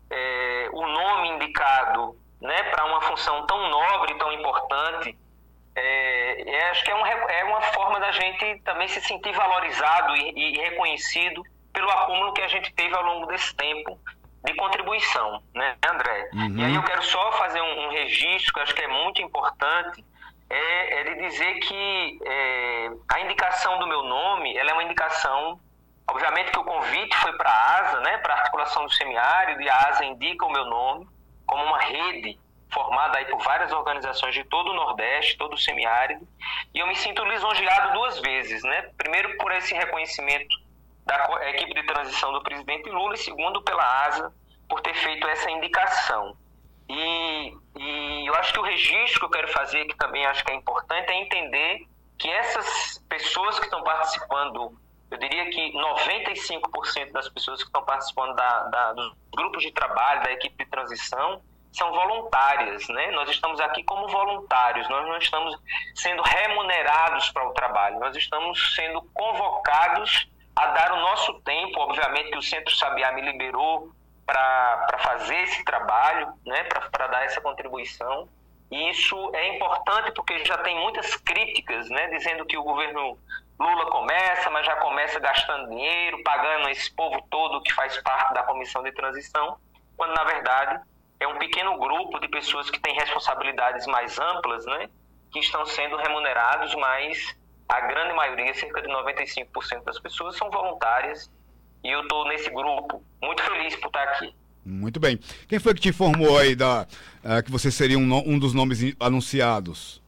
é, 0.10 0.70
o 0.72 0.88
nome 0.88 1.30
indicado 1.30 2.18
né, 2.42 2.64
para 2.64 2.86
uma 2.86 3.02
função 3.02 3.46
tão 3.46 3.70
nobre, 3.70 4.16
tão 4.16 4.32
importante, 4.32 5.18
é, 5.76 6.42
é, 6.50 6.70
acho 6.72 6.84
que 6.84 6.92
é, 6.92 6.96
um, 6.96 7.06
é 7.06 7.44
uma 7.44 7.62
forma 7.62 8.00
da 8.00 8.12
gente 8.12 8.60
também 8.62 8.88
se 8.88 9.00
sentir 9.02 9.32
valorizado 9.34 10.16
e, 10.16 10.32
e, 10.36 10.58
reconhecido 10.58 11.44
pelo 11.72 11.90
acúmulo 11.92 12.34
que 12.34 12.42
a 12.42 12.48
gente 12.48 12.74
teve 12.74 12.96
ao 12.96 13.04
longo 13.04 13.28
desse 13.28 13.56
tempo 13.56 14.00
de 14.44 14.56
contribuição, 14.56 15.42
né, 15.54 15.76
André? 15.88 16.30
Uhum. 16.34 16.58
E 16.58 16.66
aí 16.66 16.76
eu 16.76 16.84
quero 16.84 17.04
só 17.04 17.32
fazer 17.34 17.62
um, 17.62 17.86
um, 17.86 17.90
registro 17.92 18.54
que 18.54 18.60
eu 18.60 18.64
acho 18.64 18.74
que 18.74 18.82
é 18.82 18.88
muito 18.88 19.22
importante, 19.22 20.04
é, 20.50 21.02
é 21.02 21.04
de 21.04 21.30
dizer 21.30 21.60
que 21.60 22.20
é, 22.26 22.90
a 23.12 23.20
indicação 23.20 23.78
do 23.78 23.86
meu 23.86 24.02
nome, 24.02 24.58
ela 24.58 24.72
é 24.72 24.74
uma 24.74 24.84
indicação, 24.84 25.60
obviamente 26.10 26.52
que 26.52 26.60
o 26.60 26.64
convite 26.64 27.16
foi 27.18 27.34
para 27.34 27.52
a 27.52 27.80
ASA, 27.82 28.00
né, 28.00 28.18
para 28.18 28.34
a 28.34 28.38
articulação 28.38 28.84
do 28.84 28.92
semiárido, 28.92 29.62
e 29.62 29.70
a 29.70 29.78
ASA 29.90 30.06
indica 30.06 30.44
o 30.44 30.52
meu 30.52 30.66
nome 30.66 31.08
como 31.48 31.64
uma 31.64 31.80
rede 31.80 32.38
formada 32.72 33.18
aí 33.18 33.26
por 33.26 33.42
várias 33.42 33.72
organizações 33.72 34.36
de 34.36 34.44
todo 34.44 34.72
o 34.72 34.74
Nordeste, 34.76 35.38
todo 35.38 35.54
o 35.54 35.58
semiárido, 35.58 36.28
e 36.74 36.80
eu 36.80 36.88
me 36.88 36.96
sinto 36.96 37.24
lisonjeado 37.24 37.94
duas 37.94 38.20
vezes, 38.20 38.62
né? 38.64 38.90
Primeiro 38.98 39.38
por 39.38 39.52
esse 39.54 39.74
reconhecimento 39.74 40.56
da 41.06 41.50
equipe 41.50 41.74
de 41.74 41.84
transição 41.84 42.34
do 42.34 42.44
presidente 42.44 42.90
Lula 42.90 43.16
e 43.16 43.18
segundo 43.18 43.62
pela 43.62 44.06
ASA 44.06 44.34
por 44.68 44.82
ter 44.82 44.94
feito 44.94 45.26
essa 45.28 45.50
indicação. 45.50 46.36
E, 46.90 47.54
e 47.78 48.26
eu 48.28 48.36
acho 48.36 48.54
que 48.54 48.60
o 48.60 48.64
registro 48.64 49.20
que 49.22 49.26
eu 49.26 49.30
quero 49.30 49.48
fazer, 49.50 49.86
que 49.86 49.96
também 49.96 50.26
acho 50.26 50.44
que 50.44 50.52
é 50.52 50.56
importante, 50.56 51.10
é 51.10 51.22
entender 51.22 51.88
que 52.18 52.30
essas 52.30 53.02
pessoas 53.08 53.58
que 53.60 53.66
estão 53.66 53.84
participando, 53.84 54.78
eu 55.10 55.18
diria 55.18 55.50
que 55.50 55.72
95% 55.74 57.12
das 57.12 57.30
pessoas 57.30 57.62
que 57.62 57.68
estão 57.68 57.84
participando 57.84 58.36
da, 58.36 58.64
da, 58.64 58.94
dos 58.94 59.14
grupos 59.36 59.64
de 59.64 59.72
trabalho, 59.72 60.24
da 60.24 60.32
equipe 60.32 60.64
de 60.64 60.70
transição, 60.70 61.42
são 61.72 61.92
voluntárias, 61.92 62.88
né? 62.90 63.12
Nós 63.12 63.30
estamos 63.30 63.60
aqui 63.62 63.84
como 63.84 64.08
voluntários, 64.08 64.90
nós 64.90 65.06
não 65.08 65.18
estamos 65.18 65.56
sendo 65.96 66.22
remunerados 66.24 67.30
para 67.30 67.48
o 67.48 67.54
trabalho, 67.54 68.00
nós 68.00 68.16
estamos 68.16 68.76
sendo 68.76 69.02
convocados 69.14 70.28
a 70.56 70.68
dar 70.68 70.92
o 70.92 70.98
nosso 70.98 71.40
tempo, 71.42 71.80
obviamente 71.80 72.32
que 72.32 72.38
o 72.38 72.42
Centro 72.42 72.76
Sabiá 72.76 73.12
me 73.12 73.22
liberou 73.22 73.92
para 74.26 74.98
fazer 75.00 75.38
esse 75.44 75.64
trabalho, 75.64 76.34
né? 76.46 76.64
Para 76.64 77.08
dar 77.08 77.24
essa 77.24 77.40
contribuição. 77.40 78.28
E 78.70 78.90
isso 78.90 79.32
é 79.34 79.56
importante 79.56 80.12
porque 80.12 80.44
já 80.44 80.58
tem 80.58 80.78
muitas 80.78 81.16
críticas, 81.16 81.90
né? 81.90 82.08
Dizendo 82.08 82.46
que 82.46 82.58
o 82.58 82.64
governo 82.64 83.18
Lula 83.60 83.86
começa, 83.90 84.50
mas 84.50 84.66
já 84.66 84.76
começa 84.76 85.20
gastando 85.20 85.70
dinheiro, 85.70 86.22
pagando 86.24 86.70
esse 86.70 86.94
povo 86.94 87.22
todo 87.30 87.62
que 87.62 87.74
faz 87.74 87.98
parte 88.02 88.34
da 88.34 88.44
comissão 88.44 88.84
de 88.84 88.92
transição, 88.92 89.58
quando 89.96 90.14
na 90.14 90.24
verdade 90.24 90.80
é 91.20 91.28
um 91.28 91.38
pequeno 91.38 91.78
grupo 91.80 92.20
de 92.20 92.28
pessoas 92.28 92.70
que 92.70 92.80
têm 92.80 92.94
responsabilidades 92.96 93.88
mais 93.88 94.20
amplas, 94.20 94.66
né, 94.66 94.90
que 95.32 95.40
estão 95.40 95.66
sendo 95.66 95.98
remunerados, 95.98 96.74
mas 96.76 97.36
a 97.68 97.82
grande 97.82 98.14
maioria, 98.14 98.54
cerca 98.54 98.82
de 98.82 98.88
95% 98.88 99.84
das 99.84 100.00
pessoas, 100.00 100.38
são 100.38 100.50
voluntárias 100.50 101.30
e 101.84 101.90
eu 101.90 102.02
estou 102.02 102.28
nesse 102.28 102.50
grupo, 102.50 103.04
muito 103.22 103.44
feliz 103.44 103.76
por 103.76 103.88
estar 103.88 104.04
aqui. 104.04 104.34
Muito 104.66 105.00
bem. 105.00 105.18
Quem 105.48 105.60
foi 105.60 105.74
que 105.74 105.80
te 105.80 105.90
informou 105.90 106.38
aí 106.38 106.54
da, 106.54 106.86
uh, 107.24 107.42
que 107.44 107.50
você 107.50 107.72
seria 107.72 107.98
um, 107.98 108.02
um 108.04 108.38
dos 108.38 108.54
nomes 108.54 108.80
anunciados? 109.00 110.02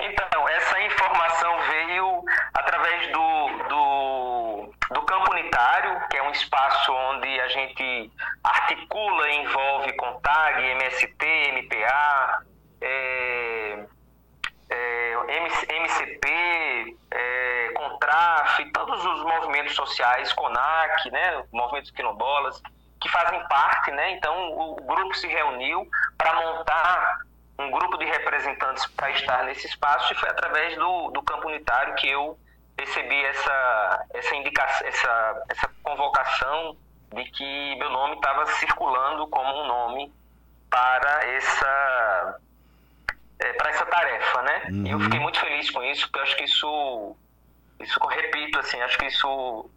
então, 0.00 0.48
essa 0.48 0.82
informação 0.82 1.54
veio 1.68 2.24
através 2.54 3.12
do, 3.12 3.68
do, 3.68 4.74
do 4.94 5.02
campo 5.02 5.30
unitário, 5.32 6.08
que 6.08 6.16
é 6.16 6.21
um 6.21 6.21
espaço 6.32 6.92
onde 6.92 7.40
a 7.40 7.48
gente 7.48 8.10
articula 8.42 9.28
e 9.30 9.36
envolve 9.36 9.92
CONTAG, 9.94 10.62
MST, 10.62 11.26
MPA, 11.52 12.42
é, 12.80 13.84
é, 14.70 15.14
MCP, 15.78 16.96
é, 17.10 17.72
CONTRAF, 17.74 18.70
todos 18.72 19.04
os 19.04 19.22
movimentos 19.22 19.74
sociais, 19.74 20.32
CONAC, 20.32 21.10
né, 21.10 21.44
movimentos 21.52 21.90
quilombolas, 21.90 22.60
que 23.00 23.08
fazem 23.08 23.46
parte, 23.48 23.90
né? 23.90 24.12
Então 24.12 24.52
o 24.52 24.76
grupo 24.76 25.12
se 25.14 25.26
reuniu 25.26 25.86
para 26.16 26.34
montar 26.34 27.18
um 27.58 27.70
grupo 27.70 27.98
de 27.98 28.04
representantes 28.04 28.86
para 28.86 29.10
estar 29.10 29.44
nesse 29.44 29.66
espaço 29.66 30.12
e 30.12 30.16
foi 30.16 30.28
através 30.28 30.76
do, 30.76 31.10
do 31.10 31.22
campo 31.22 31.48
unitário 31.48 31.94
que 31.96 32.08
eu 32.08 32.38
recebi 32.78 33.24
essa 33.24 34.06
essa 34.14 34.34
indicação, 34.36 34.86
essa 34.86 35.42
essa 35.48 35.70
convocação 35.82 36.76
de 37.14 37.24
que 37.30 37.76
meu 37.76 37.90
nome 37.90 38.14
estava 38.16 38.46
circulando 38.46 39.26
como 39.28 39.62
um 39.62 39.66
nome 39.66 40.12
para 40.70 41.24
essa 41.26 42.38
é, 43.42 43.52
para 43.54 43.70
essa 43.70 43.84
tarefa, 43.86 44.42
né? 44.42 44.62
Uhum. 44.70 44.86
E 44.86 44.90
eu 44.90 45.00
fiquei 45.00 45.20
muito 45.20 45.38
feliz 45.38 45.70
com 45.70 45.82
isso, 45.82 46.02
porque 46.02 46.18
eu 46.18 46.22
acho 46.22 46.36
que 46.36 46.44
isso, 46.44 47.16
isso 47.80 47.98
repito, 48.06 48.58
assim, 48.58 48.80
acho 48.80 48.98
que 48.98 49.06
isso 49.06 49.70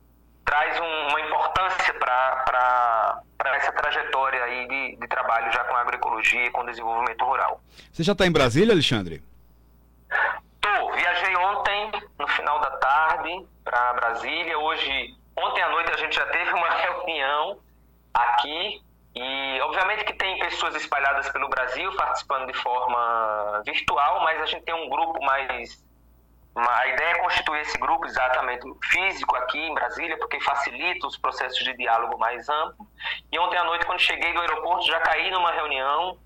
traz 0.45 0.79
um, 0.79 1.08
uma 1.10 1.21
importância 1.21 1.93
para 1.95 3.23
essa 3.55 3.71
trajetória 3.71 4.43
aí 4.43 4.67
de, 4.67 4.95
de 4.97 5.08
trabalho 5.08 5.51
já 5.51 5.63
com 5.63 5.75
agroecologia 5.75 6.45
e 6.45 6.51
com 6.51 6.65
desenvolvimento 6.65 7.25
rural. 7.25 7.60
Você 7.91 8.03
já 8.03 8.12
está 8.12 8.25
em 8.25 8.31
Brasília, 8.31 8.73
Alexandre? 8.73 9.23
Tô. 10.62 10.91
Viajei 10.91 11.36
ontem, 11.36 11.91
no 12.19 12.27
final 12.27 12.60
da 12.62 12.71
tarde, 12.86 13.48
para 13.63 13.93
Brasília. 13.93 14.60
Hoje, 14.60 15.15
ontem 15.36 15.62
à 15.62 15.69
noite, 15.69 15.91
a 15.91 15.98
gente 15.98 16.15
já 16.15 16.26
teve 16.28 16.52
uma 16.52 16.69
reunião 16.78 17.60
aqui 18.13 18.82
e 19.15 19.60
obviamente 19.62 20.04
que 20.04 20.13
tem 20.13 20.38
pessoas 20.39 20.76
espalhadas 20.76 21.30
pelo 21.30 21.50
Brasil 21.50 21.91
participando 21.95 22.45
de 22.45 22.54
forma 22.54 23.63
virtual, 23.65 24.21
mas 24.24 24.41
a 24.41 24.45
gente 24.45 24.63
tem 24.63 24.76
um 24.76 24.89
grupo 24.89 25.19
mais. 25.24 25.84
A 26.56 26.88
ideia 26.88 27.10
é 27.10 27.19
constituir 27.19 27.62
esse 27.62 27.78
grupo 27.78 28.06
exatamente 28.06 28.65
físico 28.84 29.36
aqui 29.36 29.60
em 29.60 29.74
Brasília, 29.74 30.17
porque 30.17 30.39
facilita 30.39 31.08
os 31.08 31.17
processos 31.17 31.62
de 31.62 31.76
diálogo 31.76 32.17
mais 32.17 32.48
amplo. 32.48 32.88
E 33.30 33.38
ontem 33.39 33.58
à 33.58 33.63
noite, 33.63 33.86
quando 33.86 34.00
cheguei 34.00 34.32
do 34.32 34.39
aeroporto, 34.39 34.86
já 34.86 35.00
caí 35.02 35.30
numa 35.32 35.52
reunião, 35.52 36.17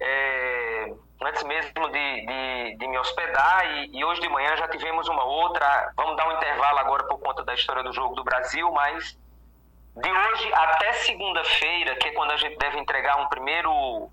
é, 0.00 0.92
antes 1.22 1.42
mesmo 1.44 1.88
de, 1.90 2.26
de, 2.26 2.76
de 2.78 2.88
me 2.88 2.98
hospedar, 2.98 3.66
e, 3.66 3.98
e 3.98 4.04
hoje 4.04 4.20
de 4.20 4.28
manhã 4.28 4.56
já 4.56 4.68
tivemos 4.68 5.08
uma 5.08 5.24
outra. 5.24 5.92
Vamos 5.96 6.16
dar 6.16 6.28
um 6.28 6.32
intervalo 6.32 6.78
agora 6.78 7.04
por 7.04 7.18
conta 7.20 7.44
da 7.44 7.54
história 7.54 7.82
do 7.82 7.92
jogo 7.92 8.14
do 8.14 8.24
Brasil, 8.24 8.70
mas 8.72 9.18
de 9.96 10.10
hoje 10.10 10.52
até 10.54 10.92
segunda-feira, 10.94 11.96
que 11.96 12.08
é 12.08 12.12
quando 12.12 12.30
a 12.30 12.36
gente 12.36 12.56
deve 12.56 12.78
entregar 12.78 13.16
um 13.16 13.28
primeiro 13.28 14.10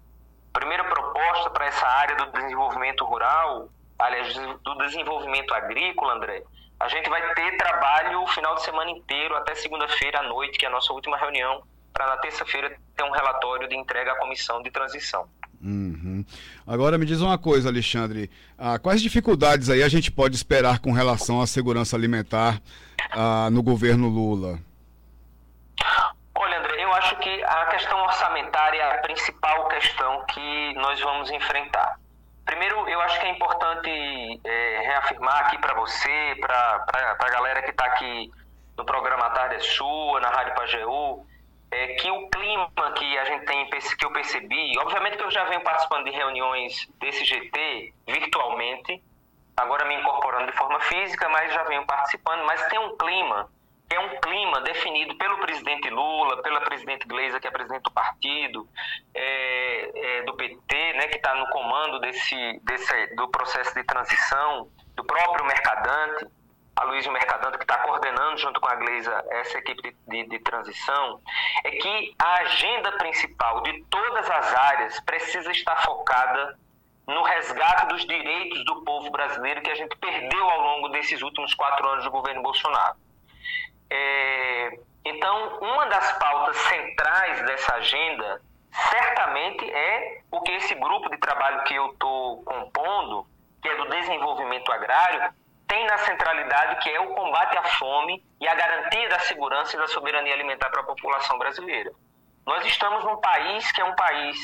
primeira 0.51 0.83
proposta 0.85 1.51
para 1.51 1.67
essa 1.67 1.85
área 1.85 2.15
do 2.15 2.31
desenvolvimento 2.31 3.05
rural, 3.05 3.69
aliás, 3.99 4.33
do 4.33 4.75
desenvolvimento 4.79 5.53
agrícola, 5.53 6.13
André, 6.13 6.43
a 6.79 6.87
gente 6.87 7.07
vai 7.09 7.33
ter 7.35 7.57
trabalho 7.57 8.23
o 8.23 8.27
final 8.27 8.55
de 8.55 8.63
semana 8.63 8.89
inteiro, 8.89 9.35
até 9.35 9.53
segunda-feira 9.53 10.19
à 10.19 10.23
noite, 10.23 10.57
que 10.57 10.65
é 10.65 10.67
a 10.67 10.71
nossa 10.71 10.91
última 10.93 11.15
reunião, 11.15 11.61
para 11.93 12.07
na 12.07 12.17
terça-feira 12.17 12.75
ter 12.95 13.03
um 13.03 13.11
relatório 13.11 13.67
de 13.67 13.75
entrega 13.75 14.13
à 14.13 14.15
comissão 14.17 14.61
de 14.61 14.71
transição. 14.71 15.29
Uhum. 15.67 16.23
Agora 16.65 16.97
me 16.97 17.05
diz 17.05 17.19
uma 17.19 17.37
coisa, 17.37 17.67
Alexandre. 17.67 18.31
Ah, 18.57 18.79
quais 18.79 19.01
dificuldades 19.01 19.69
aí 19.69 19.83
a 19.83 19.89
gente 19.89 20.09
pode 20.09 20.33
esperar 20.33 20.79
com 20.79 20.93
relação 20.93 21.41
à 21.41 21.45
segurança 21.45 21.93
alimentar 21.93 22.61
ah, 23.11 23.49
no 23.51 23.61
governo 23.61 24.07
Lula? 24.07 24.59
Olha, 26.35 26.59
André, 26.59 26.81
eu 26.81 26.93
acho 26.93 27.17
que 27.17 27.43
a 27.43 27.65
questão 27.65 28.01
orçamentária 28.01 28.79
é 28.79 28.95
a 28.95 28.97
principal 28.99 29.67
questão 29.67 30.23
que 30.27 30.73
nós 30.75 31.01
vamos 31.01 31.29
enfrentar. 31.31 31.99
Primeiro, 32.45 32.87
eu 32.87 33.01
acho 33.01 33.19
que 33.19 33.25
é 33.25 33.31
importante 33.31 33.89
é, 34.45 34.81
reafirmar 34.85 35.47
aqui 35.47 35.57
para 35.57 35.73
você, 35.73 36.37
para 36.39 36.85
a 37.19 37.29
galera 37.29 37.61
que 37.61 37.71
está 37.71 37.85
aqui 37.87 38.31
no 38.77 38.85
programa 38.85 39.29
Tarde 39.31 39.55
é 39.55 39.59
Sua, 39.59 40.21
na 40.21 40.29
Rádio 40.29 40.55
Pajeú, 40.55 41.25
é, 41.71 41.87
que 41.95 42.09
o 42.09 42.29
clima 42.29 42.71
que 42.95 43.17
a 43.17 43.25
gente 43.25 43.45
tem, 43.45 43.69
que 43.69 44.05
eu 44.05 44.11
percebi, 44.11 44.77
obviamente 44.79 45.17
que 45.17 45.23
eu 45.23 45.31
já 45.31 45.43
venho 45.45 45.61
participando 45.61 46.05
de 46.05 46.11
reuniões 46.11 46.87
desse 46.99 47.25
GT 47.25 47.93
virtualmente, 48.07 49.03
agora 49.55 49.85
me 49.85 49.95
incorporando 49.95 50.51
de 50.51 50.57
forma 50.57 50.79
física, 50.81 51.27
mas 51.29 51.53
já 51.53 51.63
venho 51.63 51.85
participando, 51.85 52.45
mas 52.45 52.65
tem 52.67 52.79
um 52.79 52.95
clima 52.97 53.49
é 53.89 53.99
um 53.99 54.19
clima 54.19 54.61
definido 54.61 55.15
pelo 55.15 55.37
presidente 55.39 55.89
Lula, 55.89 56.41
pela 56.41 56.59
presidente 56.61 57.07
Gleisa, 57.07 57.39
que 57.39 57.47
é 57.47 57.51
presidente 57.51 57.83
do 57.83 57.91
partido, 57.91 58.67
é, 59.13 59.91
é, 60.19 60.23
do 60.23 60.33
PT, 60.35 60.93
né, 60.93 61.07
que 61.07 61.15
está 61.15 61.33
no 61.35 61.47
comando 61.49 61.99
desse, 61.99 62.59
desse, 62.63 63.15
do 63.15 63.29
processo 63.29 63.73
de 63.73 63.83
transição, 63.85 64.69
do 64.95 65.05
próprio 65.05 65.45
Mercadante, 65.45 66.27
a 66.77 66.83
Luísa 66.85 67.11
Mercadante, 67.11 67.57
que 67.57 67.63
está 67.63 67.79
coordenando 67.79 68.37
junto 68.37 68.61
com 68.61 68.69
a 68.69 68.75
Gleisa 68.75 69.25
essa 69.31 69.57
equipe 69.57 69.81
de, 69.81 69.95
de, 70.07 70.29
de 70.29 70.39
transição, 70.39 71.19
é 71.63 71.71
que 71.71 72.15
a 72.19 72.33
agenda 72.41 72.91
principal 72.93 73.61
de 73.63 73.83
todas 73.85 74.29
as 74.29 74.53
áreas 74.53 74.99
precisa 75.01 75.51
estar 75.51 75.75
focada 75.77 76.57
no 77.07 77.23
resgate 77.23 77.87
dos 77.87 78.05
direitos 78.05 78.63
do 78.65 78.83
povo 78.83 79.09
brasileiro 79.09 79.61
que 79.61 79.71
a 79.71 79.75
gente 79.75 79.95
perdeu 79.97 80.43
ao 80.49 80.61
longo 80.61 80.89
desses 80.89 81.21
últimos 81.21 81.53
quatro 81.55 81.87
anos 81.89 82.03
do 82.03 82.11
governo 82.11 82.43
Bolsonaro. 82.43 82.95
É, 83.89 84.79
então, 85.03 85.57
uma 85.59 85.85
das 85.87 86.11
pautas 86.19 86.57
centrais 86.57 87.41
dessa 87.45 87.75
agenda 87.75 88.41
certamente 88.71 89.67
é 89.67 90.21
o 90.29 90.41
que 90.41 90.51
esse 90.51 90.75
grupo 90.75 91.09
de 91.09 91.17
trabalho 91.17 91.63
que 91.63 91.73
eu 91.73 91.87
estou 91.87 92.43
compondo, 92.43 93.25
que 93.63 93.69
é 93.69 93.75
do 93.77 93.89
desenvolvimento 93.89 94.71
agrário, 94.71 95.33
tem 95.67 95.85
na 95.85 95.97
centralidade 95.99 96.81
que 96.81 96.89
é 96.89 96.99
o 96.99 97.13
combate 97.13 97.57
à 97.57 97.63
fome 97.63 98.23
e 98.39 98.47
a 98.47 98.55
garantia 98.55 99.09
da 99.09 99.19
segurança 99.19 99.75
e 99.75 99.79
da 99.79 99.87
soberania 99.87 100.33
alimentar 100.33 100.69
para 100.69 100.81
a 100.81 100.85
população 100.85 101.37
brasileira. 101.37 101.91
Nós 102.45 102.65
estamos 102.65 103.03
num 103.03 103.17
país 103.17 103.69
que 103.71 103.81
é 103.81 103.85
um 103.85 103.95
país 103.95 104.39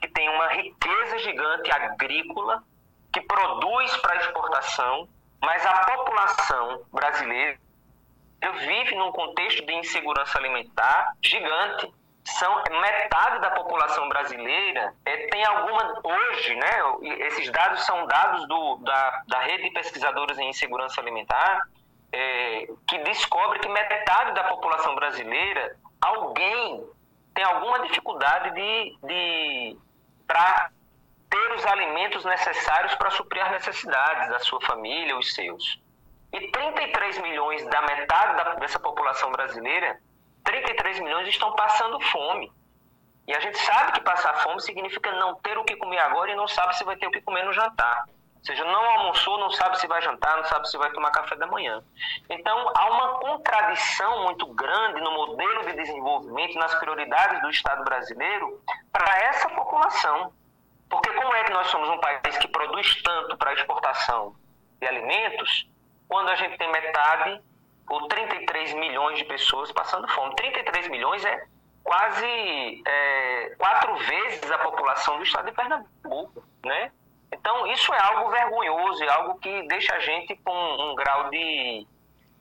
que 0.00 0.08
tem 0.08 0.28
uma 0.28 0.48
riqueza 0.48 1.18
gigante 1.18 1.70
agrícola, 1.70 2.62
que 3.12 3.20
produz 3.20 3.96
para 3.98 4.16
exportação, 4.16 5.08
mas 5.40 5.64
a 5.64 5.84
população 5.84 6.82
brasileira 6.92 7.58
vive 8.60 8.94
num 8.94 9.12
contexto 9.12 9.64
de 9.64 9.72
insegurança 9.74 10.38
alimentar 10.38 11.12
gigante 11.22 11.92
são 12.24 12.62
metade 12.80 13.40
da 13.40 13.50
população 13.50 14.08
brasileira 14.08 14.94
é, 15.04 15.26
tem 15.28 15.44
alguma 15.44 16.00
hoje, 16.02 16.54
né? 16.56 16.70
Esses 17.26 17.50
dados 17.50 17.84
são 17.84 18.06
dados 18.06 18.48
do, 18.48 18.76
da, 18.78 19.22
da 19.28 19.40
rede 19.40 19.64
de 19.64 19.70
pesquisadores 19.70 20.38
em 20.38 20.52
segurança 20.52 21.00
alimentar 21.00 21.68
é, 22.12 22.68
que 22.86 22.98
descobre 22.98 23.58
que 23.58 23.68
metade 23.68 24.32
da 24.34 24.44
população 24.44 24.94
brasileira 24.94 25.76
alguém 26.00 26.88
tem 27.34 27.44
alguma 27.44 27.80
dificuldade 27.80 28.54
de, 28.54 28.98
de 29.02 29.78
para 30.26 30.70
ter 31.28 31.52
os 31.52 31.66
alimentos 31.66 32.24
necessários 32.24 32.94
para 32.94 33.10
suprir 33.10 33.44
as 33.44 33.50
necessidades 33.50 34.28
da 34.28 34.38
sua 34.38 34.60
família, 34.60 35.18
os 35.18 35.34
seus. 35.34 35.82
E 36.32 36.50
33 36.52 37.18
milhões 37.18 37.66
da 37.66 37.82
metade 37.82 38.36
da, 38.36 38.54
dessa 38.54 38.78
população 38.78 39.32
brasileira 39.32 39.98
33 40.44 41.00
milhões 41.00 41.28
estão 41.28 41.52
passando 41.54 42.00
fome. 42.00 42.52
E 43.26 43.34
a 43.34 43.40
gente 43.40 43.58
sabe 43.58 43.92
que 43.92 44.00
passar 44.02 44.34
fome 44.42 44.60
significa 44.60 45.10
não 45.12 45.34
ter 45.36 45.56
o 45.56 45.64
que 45.64 45.76
comer 45.76 45.98
agora 45.98 46.30
e 46.30 46.36
não 46.36 46.46
sabe 46.46 46.76
se 46.76 46.84
vai 46.84 46.96
ter 46.96 47.06
o 47.06 47.10
que 47.10 47.22
comer 47.22 47.44
no 47.44 47.52
jantar. 47.52 48.04
Ou 48.06 48.44
seja, 48.44 48.62
não 48.62 48.84
almoçou, 48.90 49.38
não 49.38 49.50
sabe 49.50 49.80
se 49.80 49.86
vai 49.86 50.02
jantar, 50.02 50.36
não 50.36 50.44
sabe 50.44 50.68
se 50.68 50.76
vai 50.76 50.90
tomar 50.92 51.10
café 51.10 51.34
da 51.34 51.46
manhã. 51.46 51.82
Então, 52.28 52.70
há 52.76 52.90
uma 52.90 53.18
contradição 53.18 54.24
muito 54.24 54.46
grande 54.48 55.00
no 55.00 55.12
modelo 55.12 55.64
de 55.64 55.72
desenvolvimento, 55.72 56.58
nas 56.58 56.74
prioridades 56.74 57.40
do 57.40 57.48
Estado 57.48 57.82
brasileiro 57.84 58.60
para 58.92 59.18
essa 59.20 59.48
população. 59.48 60.30
Porque 60.90 61.10
como 61.14 61.34
é 61.34 61.44
que 61.44 61.52
nós 61.54 61.68
somos 61.68 61.88
um 61.88 61.98
país 61.98 62.36
que 62.36 62.48
produz 62.48 63.02
tanto 63.02 63.34
para 63.38 63.54
exportação 63.54 64.36
de 64.78 64.86
alimentos, 64.86 65.66
quando 66.06 66.28
a 66.28 66.36
gente 66.36 66.58
tem 66.58 66.70
metade 66.70 67.40
por 67.86 68.06
33 68.08 68.74
milhões 68.74 69.18
de 69.18 69.24
pessoas 69.24 69.70
passando 69.72 70.08
fome. 70.08 70.34
33 70.36 70.88
milhões 70.88 71.24
é 71.24 71.46
quase 71.82 72.82
é, 72.86 73.54
quatro 73.58 73.94
vezes 73.96 74.50
a 74.50 74.58
população 74.58 75.18
do 75.18 75.22
estado 75.22 75.46
de 75.46 75.52
Pernambuco, 75.52 76.42
né? 76.64 76.90
Então, 77.30 77.66
isso 77.66 77.92
é 77.92 78.00
algo 78.00 78.30
vergonhoso, 78.30 79.04
é 79.04 79.08
algo 79.10 79.38
que 79.40 79.66
deixa 79.68 79.94
a 79.94 79.98
gente 80.00 80.36
com 80.36 80.52
um 80.52 80.94
grau 80.94 81.28
de, 81.30 81.86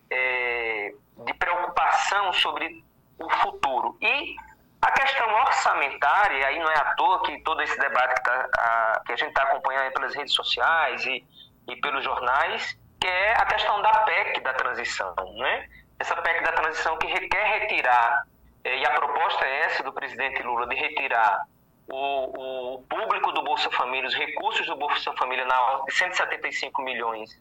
é, 0.09 0.93
de 1.25 1.33
preocupação 1.33 2.31
sobre 2.33 2.83
o 3.19 3.29
futuro. 3.29 3.97
E 4.01 4.35
a 4.81 4.91
questão 4.91 5.27
orçamentária, 5.33 6.45
aí 6.45 6.59
não 6.59 6.69
é 6.69 6.77
à 6.77 6.93
toa 6.95 7.23
que 7.23 7.41
todo 7.41 7.61
esse 7.61 7.77
debate 7.79 8.15
que, 8.15 8.23
tá, 8.23 8.49
a, 8.57 9.01
que 9.05 9.13
a 9.13 9.15
gente 9.15 9.29
está 9.29 9.43
acompanhando 9.43 9.91
pelas 9.93 10.13
redes 10.13 10.33
sociais 10.33 11.05
e, 11.05 11.25
e 11.67 11.75
pelos 11.77 12.03
jornais, 12.03 12.77
que 13.03 13.07
é 13.09 13.33
a 13.33 13.45
questão 13.45 13.81
da 13.81 13.91
PEC 14.05 14.39
da 14.39 14.53
transição. 14.53 15.13
Né? 15.35 15.67
Essa 15.99 16.15
PEC 16.15 16.41
da 16.41 16.53
transição 16.53 16.97
que 16.97 17.07
requer 17.07 17.59
retirar, 17.59 18.25
eh, 18.63 18.77
e 18.77 18.85
a 18.85 18.91
proposta 18.91 19.45
é 19.45 19.59
essa 19.65 19.83
do 19.83 19.91
presidente 19.91 20.41
Lula, 20.41 20.65
de 20.67 20.75
retirar 20.77 21.45
o, 21.89 22.75
o 22.75 22.81
público 22.83 23.33
do 23.33 23.43
Bolsa 23.43 23.69
Família, 23.71 24.07
os 24.07 24.15
recursos 24.15 24.65
do 24.67 24.77
Bolsa 24.77 25.11
Família 25.17 25.43
na 25.43 25.61
ordem 25.63 25.87
de 25.87 25.93
175 25.95 26.81
milhões, 26.81 27.37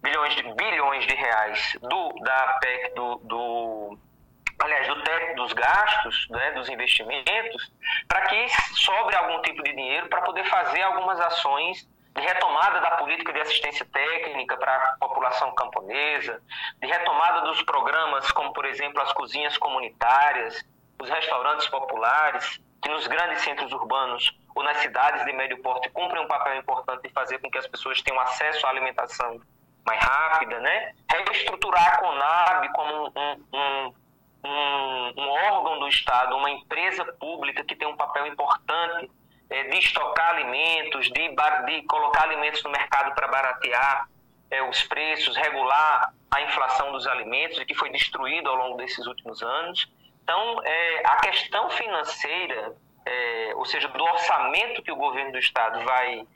bilhões 0.00 0.36
de, 0.36 0.44
bilhões 0.54 1.04
de 1.04 1.16
reais 1.16 1.76
do, 1.82 2.12
da 2.20 2.58
PEC 2.60 2.94
do, 2.94 3.16
do 3.24 3.98
aliás, 4.60 4.86
do 4.86 5.02
teto 5.02 5.34
dos 5.34 5.52
gastos, 5.52 6.28
né, 6.30 6.52
dos 6.52 6.68
investimentos, 6.68 7.72
para 8.06 8.20
que 8.26 8.48
sobre 8.76 9.16
algum 9.16 9.42
tipo 9.42 9.64
de 9.64 9.74
dinheiro 9.74 10.08
para 10.08 10.22
poder 10.22 10.44
fazer 10.44 10.82
algumas 10.82 11.18
ações 11.18 11.88
de 12.22 12.28
retomada 12.28 12.80
da 12.80 12.92
política 12.92 13.32
de 13.32 13.40
assistência 13.40 13.84
técnica 13.84 14.56
para 14.56 14.72
a 14.72 14.96
população 15.00 15.52
camponesa, 15.54 16.40
de 16.80 16.86
retomada 16.86 17.40
dos 17.42 17.60
programas 17.62 18.30
como, 18.30 18.52
por 18.52 18.64
exemplo, 18.64 19.02
as 19.02 19.12
cozinhas 19.12 19.58
comunitárias, 19.58 20.64
os 21.00 21.10
restaurantes 21.10 21.66
populares, 21.66 22.60
que 22.80 22.88
nos 22.88 23.08
grandes 23.08 23.40
centros 23.42 23.72
urbanos 23.72 24.32
ou 24.54 24.62
nas 24.62 24.76
cidades 24.78 25.24
de 25.24 25.32
médio 25.32 25.60
porte 25.62 25.90
cumprem 25.90 26.22
um 26.22 26.28
papel 26.28 26.56
importante 26.58 27.02
de 27.02 27.08
fazer 27.10 27.38
com 27.40 27.50
que 27.50 27.58
as 27.58 27.66
pessoas 27.66 28.00
tenham 28.02 28.20
acesso 28.20 28.66
à 28.66 28.70
alimentação 28.70 29.40
mais 29.84 30.00
rápida, 30.00 30.60
né? 30.60 30.94
Reestruturar 31.10 31.94
a 31.94 31.96
Conab 31.98 32.68
como 32.72 33.06
um, 33.08 33.46
um, 33.52 33.94
um, 34.44 35.12
um 35.16 35.28
órgão 35.28 35.80
do 35.80 35.88
Estado, 35.88 36.36
uma 36.36 36.50
empresa 36.50 37.04
pública 37.04 37.64
que 37.64 37.74
tem 37.74 37.88
um 37.88 37.96
papel 37.96 38.28
importante 38.28 39.10
é, 39.52 39.64
de 39.64 39.78
estocar 39.78 40.30
alimentos, 40.30 41.10
de, 41.10 41.28
de 41.66 41.82
colocar 41.82 42.24
alimentos 42.24 42.62
no 42.64 42.70
mercado 42.70 43.14
para 43.14 43.28
baratear 43.28 44.08
é, 44.50 44.62
os 44.62 44.82
preços, 44.84 45.36
regular 45.36 46.12
a 46.30 46.42
inflação 46.42 46.90
dos 46.92 47.06
alimentos, 47.06 47.62
que 47.64 47.74
foi 47.74 47.90
destruído 47.90 48.48
ao 48.48 48.56
longo 48.56 48.78
desses 48.78 49.06
últimos 49.06 49.42
anos. 49.42 49.92
Então, 50.22 50.62
é, 50.64 51.02
a 51.06 51.16
questão 51.16 51.68
financeira, 51.70 52.74
é, 53.04 53.52
ou 53.56 53.66
seja, 53.66 53.88
do 53.88 54.02
orçamento 54.02 54.82
que 54.82 54.90
o 54.90 54.96
governo 54.96 55.32
do 55.32 55.38
Estado 55.38 55.84
vai, 55.84 56.26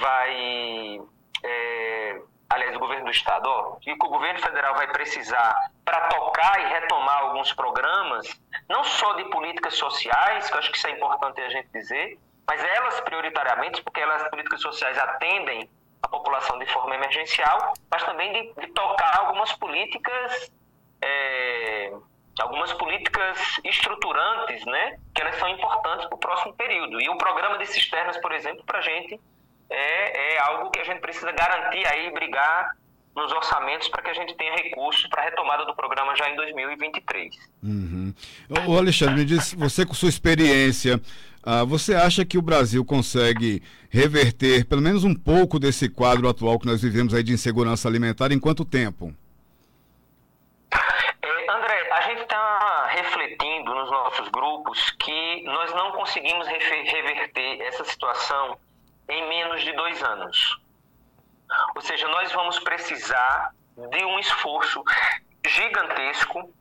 vai 0.00 1.00
é, 1.44 2.20
aliás, 2.48 2.74
o 2.74 2.78
governo 2.78 3.04
do 3.04 3.10
Estado, 3.10 3.46
ó, 3.48 3.76
que 3.76 3.92
o 3.92 3.96
governo 3.96 4.40
federal 4.40 4.74
vai 4.74 4.86
precisar 4.88 5.54
para 5.84 6.08
tocar 6.08 6.60
e 6.60 6.68
retomar 6.68 7.18
alguns 7.18 7.52
programas, 7.52 8.40
não 8.68 8.82
só 8.84 9.14
de 9.14 9.24
políticas 9.24 9.74
sociais, 9.74 10.48
que 10.48 10.54
eu 10.54 10.58
acho 10.58 10.70
que 10.70 10.78
isso 10.78 10.86
é 10.86 10.92
importante 10.92 11.40
a 11.40 11.48
gente 11.48 11.68
dizer, 11.72 12.18
mas 12.48 12.62
elas 12.62 13.00
prioritariamente, 13.00 13.82
porque 13.82 14.00
elas 14.00 14.28
políticas 14.30 14.60
sociais 14.60 14.96
atendem 14.98 15.68
a 16.02 16.08
população 16.08 16.58
de 16.58 16.66
forma 16.66 16.94
emergencial, 16.94 17.72
mas 17.90 18.02
também 18.04 18.32
de, 18.32 18.60
de 18.60 18.72
tocar 18.72 19.18
algumas 19.18 19.52
políticas 19.54 20.50
é, 21.02 21.92
algumas 22.40 22.72
políticas 22.74 23.38
estruturantes, 23.64 24.64
né, 24.66 24.98
que 25.14 25.22
elas 25.22 25.36
são 25.36 25.48
importantes 25.48 26.06
para 26.06 26.16
o 26.16 26.18
próximo 26.18 26.52
período. 26.54 27.00
E 27.00 27.08
o 27.08 27.16
programa 27.16 27.58
de 27.58 27.66
cisternas, 27.66 28.16
por 28.18 28.32
exemplo, 28.32 28.62
para 28.64 28.78
a 28.78 28.82
gente 28.82 29.18
é, 29.70 30.34
é 30.34 30.38
algo 30.40 30.70
que 30.70 30.80
a 30.80 30.84
gente 30.84 31.00
precisa 31.00 31.32
garantir 31.32 31.86
aí, 31.86 32.12
brigar 32.12 32.76
nos 33.14 33.32
orçamentos 33.32 33.88
para 33.88 34.02
que 34.02 34.10
a 34.10 34.14
gente 34.14 34.34
tenha 34.34 34.54
recursos 34.54 35.06
para 35.08 35.22
a 35.22 35.24
retomada 35.24 35.64
do 35.64 35.74
programa 35.74 36.14
já 36.14 36.28
em 36.28 36.36
2023. 36.36 37.34
Uhum. 37.62 38.14
O 38.68 38.76
Alexandre, 38.76 39.14
me 39.14 39.24
diz, 39.24 39.54
você 39.54 39.86
com 39.86 39.94
sua 39.94 40.10
experiência, 40.10 41.00
uh, 41.46 41.66
você 41.66 41.94
acha 41.94 42.24
que 42.24 42.36
o 42.36 42.42
Brasil 42.42 42.84
consegue 42.84 43.62
reverter 43.88 44.66
pelo 44.66 44.82
menos 44.82 45.04
um 45.04 45.14
pouco 45.14 45.58
desse 45.58 45.88
quadro 45.88 46.28
atual 46.28 46.58
que 46.58 46.66
nós 46.66 46.82
vivemos 46.82 47.14
aí 47.14 47.22
de 47.22 47.32
insegurança 47.32 47.88
alimentar 47.88 48.32
em 48.32 48.38
quanto 48.38 48.64
tempo? 48.64 49.14
É, 50.72 51.52
André, 51.52 51.92
a 51.92 52.00
gente 52.02 52.22
está 52.22 52.86
refletindo 52.88 53.74
nos 53.74 53.90
nossos 53.90 54.28
grupos 54.28 54.90
que 54.98 55.42
nós 55.44 55.72
não 55.72 55.92
conseguimos 55.92 56.46
reverter 56.46 57.60
essa 57.62 57.84
situação 57.84 58.58
em 59.08 59.28
menos 59.28 59.62
de 59.62 59.72
dois 59.72 60.02
anos. 60.02 60.60
Ou 61.74 61.82
seja, 61.82 62.08
nós 62.08 62.32
vamos 62.32 62.58
precisar 62.58 63.52
de 63.76 64.04
um 64.04 64.18
esforço 64.18 64.82
gigantesco. 65.46 66.52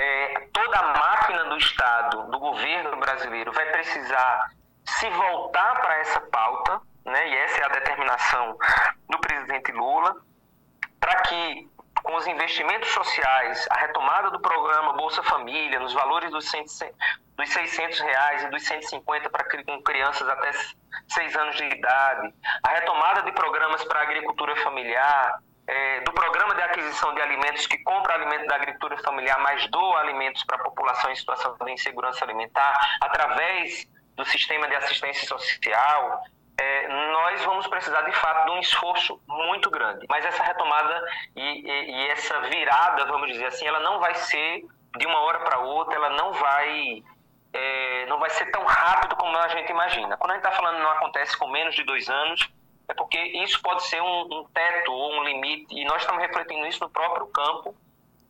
É, 0.00 0.48
toda 0.52 0.78
a 0.78 0.92
máquina 0.98 1.44
do 1.44 1.58
Estado, 1.58 2.30
do 2.30 2.38
governo 2.38 2.96
brasileiro, 2.98 3.52
vai 3.52 3.66
precisar 3.66 4.50
se 4.84 5.10
voltar 5.10 5.80
para 5.80 5.98
essa 5.98 6.20
pauta, 6.20 6.80
né, 7.04 7.28
e 7.28 7.36
essa 7.38 7.60
é 7.60 7.64
a 7.64 7.68
determinação 7.68 8.56
do 9.08 9.18
presidente 9.18 9.72
Lula, 9.72 10.16
para 11.00 11.16
que 11.22 11.68
com 12.02 12.14
os 12.14 12.26
investimentos 12.26 12.88
sociais, 12.90 13.66
a 13.70 13.80
retomada 13.80 14.30
do 14.30 14.40
programa 14.40 14.92
Bolsa 14.92 15.22
Família, 15.24 15.80
nos 15.80 15.92
valores 15.92 16.30
dos, 16.30 16.48
100, 16.48 16.64
dos 17.36 17.48
600 17.50 18.00
reais 18.00 18.44
e 18.44 18.50
dos 18.50 18.62
150 18.62 19.28
para 19.30 19.44
crianças 19.84 20.28
até 20.28 20.52
6 21.08 21.36
anos 21.36 21.56
de 21.56 21.64
idade, 21.64 22.34
a 22.62 22.68
retomada 22.70 23.22
de 23.22 23.32
programas 23.32 23.84
para 23.84 24.02
agricultura 24.02 24.54
familiar, 24.56 25.42
é, 25.68 26.00
do 26.00 26.12
programa 26.12 26.54
de 26.54 26.62
aquisição 26.62 27.14
de 27.14 27.20
alimentos 27.20 27.66
que 27.66 27.76
compra 27.84 28.14
alimentos 28.14 28.46
da 28.48 28.56
agricultura 28.56 28.96
familiar, 28.98 29.38
mas 29.40 29.68
doa 29.68 30.00
alimentos 30.00 30.42
para 30.44 30.56
a 30.56 30.64
população 30.64 31.10
em 31.10 31.14
situação 31.14 31.54
de 31.60 31.72
insegurança 31.72 32.24
alimentar, 32.24 32.74
através 33.02 33.86
do 34.16 34.24
sistema 34.24 34.66
de 34.66 34.74
assistência 34.74 35.28
social, 35.28 36.22
é, 36.58 36.88
nós 36.88 37.44
vamos 37.44 37.66
precisar 37.66 38.00
de 38.02 38.12
fato 38.12 38.46
de 38.46 38.52
um 38.52 38.58
esforço 38.58 39.20
muito 39.28 39.70
grande. 39.70 40.06
Mas 40.08 40.24
essa 40.24 40.42
retomada 40.42 41.04
e, 41.36 41.40
e, 41.40 41.90
e 41.90 42.10
essa 42.12 42.40
virada, 42.40 43.04
vamos 43.04 43.28
dizer 43.28 43.46
assim, 43.46 43.66
ela 43.66 43.80
não 43.80 44.00
vai 44.00 44.14
ser 44.14 44.64
de 44.96 45.06
uma 45.06 45.20
hora 45.20 45.40
para 45.40 45.58
outra, 45.58 45.94
ela 45.94 46.10
não 46.10 46.32
vai 46.32 47.02
é, 47.52 48.06
não 48.06 48.18
vai 48.18 48.30
ser 48.30 48.46
tão 48.50 48.64
rápido 48.64 49.16
como 49.16 49.36
a 49.36 49.48
gente 49.48 49.70
imagina. 49.70 50.16
Quando 50.16 50.32
a 50.32 50.34
gente 50.34 50.44
está 50.46 50.56
falando 50.56 50.78
não 50.78 50.90
acontece 50.90 51.36
com 51.36 51.46
menos 51.46 51.74
de 51.74 51.84
dois 51.84 52.08
anos, 52.08 52.48
é 52.88 52.94
porque 52.94 53.18
isso 53.18 53.60
pode 53.60 53.84
ser 53.84 54.00
um, 54.00 54.22
um 54.22 54.44
teto 54.52 54.92
ou 54.92 55.12
um 55.12 55.24
limite, 55.24 55.78
e 55.78 55.84
nós 55.84 56.00
estamos 56.00 56.22
refletindo 56.22 56.66
isso 56.66 56.82
no 56.82 56.90
próprio 56.90 57.26
campo 57.26 57.76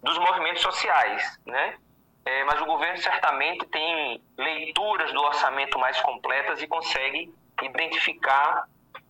dos 0.02 0.18
movimentos 0.18 0.62
sociais, 0.62 1.40
né? 1.46 1.76
É, 2.24 2.44
mas 2.44 2.60
o 2.60 2.66
governo 2.66 2.98
certamente 2.98 3.64
tem 3.66 4.20
leituras 4.36 5.12
do 5.12 5.22
orçamento 5.22 5.78
mais 5.78 5.98
completas 6.02 6.60
e 6.60 6.66
consegue 6.66 7.32
identificar 7.62 8.68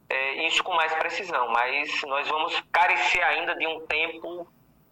é, 0.08 0.46
isso 0.46 0.62
com 0.62 0.72
mais 0.74 0.94
precisão. 0.94 1.48
Mas 1.48 2.00
nós 2.02 2.28
vamos 2.28 2.62
carecer 2.70 3.22
ainda 3.24 3.56
de 3.56 3.66
um 3.66 3.84
tempo 3.86 4.46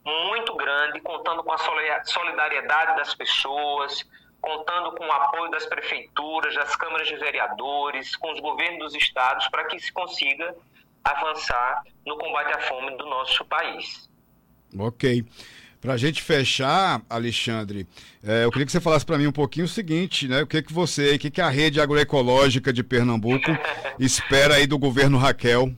muito 0.05 0.55
grande, 0.57 1.01
contando 1.01 1.45
com 1.45 1.53
a 1.53 1.59
solidariedade 2.05 2.97
das 2.97 3.15
pessoas, 3.15 4.05
contando 4.41 4.93
com 4.93 5.05
o 5.05 5.13
apoio 5.13 5.51
das 5.51 5.67
prefeituras, 5.67 6.55
das 6.55 6.77
câmaras 6.77 7.09
de 7.09 7.17
vereadores, 7.17 8.15
com 8.17 8.33
os 8.33 8.41
governos 8.41 8.79
dos 8.79 8.95
estados, 8.95 9.49
para 9.49 9.65
que 9.65 9.79
se 9.79 9.93
consiga 9.93 10.55
avançar 11.05 11.83
no 12.05 12.17
combate 12.19 12.53
à 12.53 12.61
fome 12.61 12.97
do 12.97 13.07
nosso 13.07 13.45
país. 13.45 14.09
Ok. 14.79 15.25
Para 15.81 15.95
a 15.95 15.97
gente 15.97 16.23
fechar, 16.23 17.01
Alexandre, 17.09 17.87
é, 18.25 18.45
eu 18.45 18.51
queria 18.51 18.67
que 18.67 18.73
você 18.73 18.81
falasse 18.81 19.07
para 19.07 19.19
mim 19.19 19.27
um 19.27 19.33
pouquinho 19.33 19.67
o 19.67 19.69
seguinte, 19.69 20.27
né? 20.27 20.43
O 20.43 20.47
que, 20.47 20.63
que 20.63 20.73
você, 20.73 21.15
o 21.15 21.19
que, 21.19 21.31
que 21.31 21.41
a 21.41 21.49
rede 21.49 21.81
agroecológica 21.81 22.73
de 22.73 22.83
Pernambuco 22.83 23.51
espera 24.01 24.55
aí 24.55 24.67
do 24.67 24.79
governo 24.79 25.17
Raquel? 25.17 25.73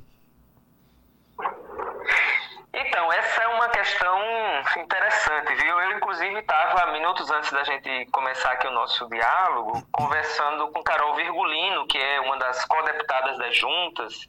Então, 2.73 3.13
essa 3.13 3.43
é 3.43 3.48
questão 3.89 4.83
interessante, 4.83 5.55
viu? 5.55 5.81
Eu, 5.81 5.97
inclusive, 5.97 6.39
estava, 6.41 6.93
minutos 6.93 7.31
antes 7.31 7.51
da 7.51 7.65
gente 7.65 8.07
começar 8.13 8.53
aqui 8.53 8.67
o 8.67 8.71
nosso 8.71 9.09
diálogo, 9.09 9.83
conversando 9.91 10.69
com 10.69 10.83
Carol 10.83 11.15
Virgulino, 11.15 11.87
que 11.87 11.97
é 11.97 12.21
uma 12.21 12.37
das 12.37 12.65
co-deputadas 12.67 13.39
das 13.39 13.57
juntas 13.57 14.29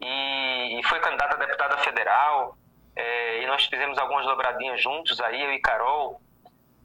e, 0.00 0.80
e 0.80 0.82
foi 0.84 0.98
candidata 1.00 1.36
a 1.36 1.38
deputada 1.38 1.76
federal. 1.78 2.56
É, 2.96 3.42
e 3.42 3.46
nós 3.46 3.66
fizemos 3.66 3.98
algumas 3.98 4.24
dobradinhas 4.24 4.82
juntos 4.82 5.20
aí, 5.20 5.44
eu 5.44 5.52
e 5.52 5.60
Carol, 5.60 6.18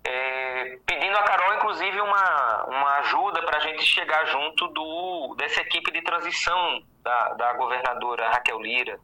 é, 0.03 0.77
pedindo 0.85 1.17
a 1.17 1.23
Carol, 1.23 1.55
inclusive, 1.55 2.01
uma, 2.01 2.65
uma 2.65 2.97
ajuda 2.97 3.41
para 3.43 3.57
a 3.57 3.61
gente 3.61 3.83
chegar 3.83 4.25
junto 4.25 4.67
do, 4.67 5.35
dessa 5.37 5.61
equipe 5.61 5.89
de 5.91 6.01
transição 6.01 6.83
da, 7.01 7.33
da 7.35 7.53
governadora 7.53 8.29
Raquel 8.29 8.59
Lira. 8.59 8.99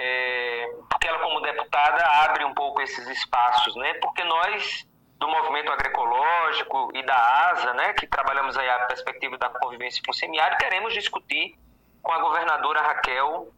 É, 0.00 0.70
porque 0.88 1.08
ela, 1.08 1.18
como 1.18 1.40
deputada, 1.40 2.06
abre 2.24 2.44
um 2.44 2.54
pouco 2.54 2.80
esses 2.80 3.08
espaços, 3.08 3.74
né? 3.74 3.94
Porque 3.94 4.22
nós, 4.22 4.86
do 5.18 5.26
movimento 5.26 5.72
agroecológico 5.72 6.92
e 6.94 7.02
da 7.04 7.50
ASA, 7.50 7.74
né, 7.74 7.92
que 7.94 8.06
trabalhamos 8.06 8.56
aí 8.56 8.68
a 8.70 8.86
perspectiva 8.86 9.36
da 9.36 9.48
convivência 9.48 10.00
com 10.04 10.12
o 10.12 10.14
semiárido, 10.14 10.58
queremos 10.58 10.94
discutir 10.94 11.58
com 12.00 12.12
a 12.12 12.20
governadora 12.20 12.80
Raquel 12.80 13.48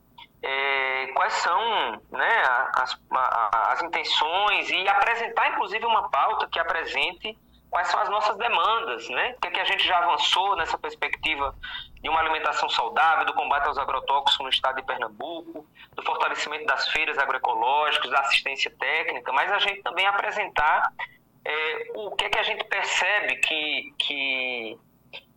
é, 0.42 1.09
quais 1.14 1.35
são 1.35 2.00
né, 2.11 2.42
as, 2.74 2.98
as 3.68 3.83
intenções 3.83 4.70
e 4.70 4.88
apresentar, 4.88 5.50
inclusive, 5.50 5.85
uma 5.85 6.09
pauta 6.09 6.48
que 6.48 6.59
apresente 6.59 7.37
quais 7.70 7.88
são 7.88 8.00
as 8.00 8.09
nossas 8.11 8.37
demandas, 8.37 9.09
né? 9.09 9.35
O 9.37 9.40
que, 9.40 9.48
é 9.48 9.50
que 9.52 9.61
a 9.61 9.64
gente 9.64 9.87
já 9.87 9.98
avançou 9.98 10.56
nessa 10.56 10.76
perspectiva 10.76 11.54
de 12.02 12.09
uma 12.09 12.18
alimentação 12.18 12.68
saudável, 12.68 13.24
do 13.24 13.35
combate 13.35 13.68
aos 13.68 13.78
agrotóxicos 13.78 14.44
no 14.44 14.50
estado 14.50 14.76
de 14.76 14.83
Pernambuco, 14.83 15.66
do 15.94 16.02
fortalecimento 16.02 16.66
das 16.66 16.88
feiras 16.88 17.16
agroecológicas, 17.18 18.11
da 18.11 18.20
assistência 18.20 18.70
técnica, 18.78 19.33
mas 19.33 19.52
a 19.52 19.59
gente 19.59 19.83
também 19.83 20.06
apresentar 20.06 20.92
é, 21.44 21.92
o 21.94 22.11
que 22.16 22.24
é 22.24 22.28
que 22.28 22.38
a 22.38 22.42
gente 22.42 22.64
percebe 22.64 23.37
que, 23.37 23.94
que, 23.98 24.78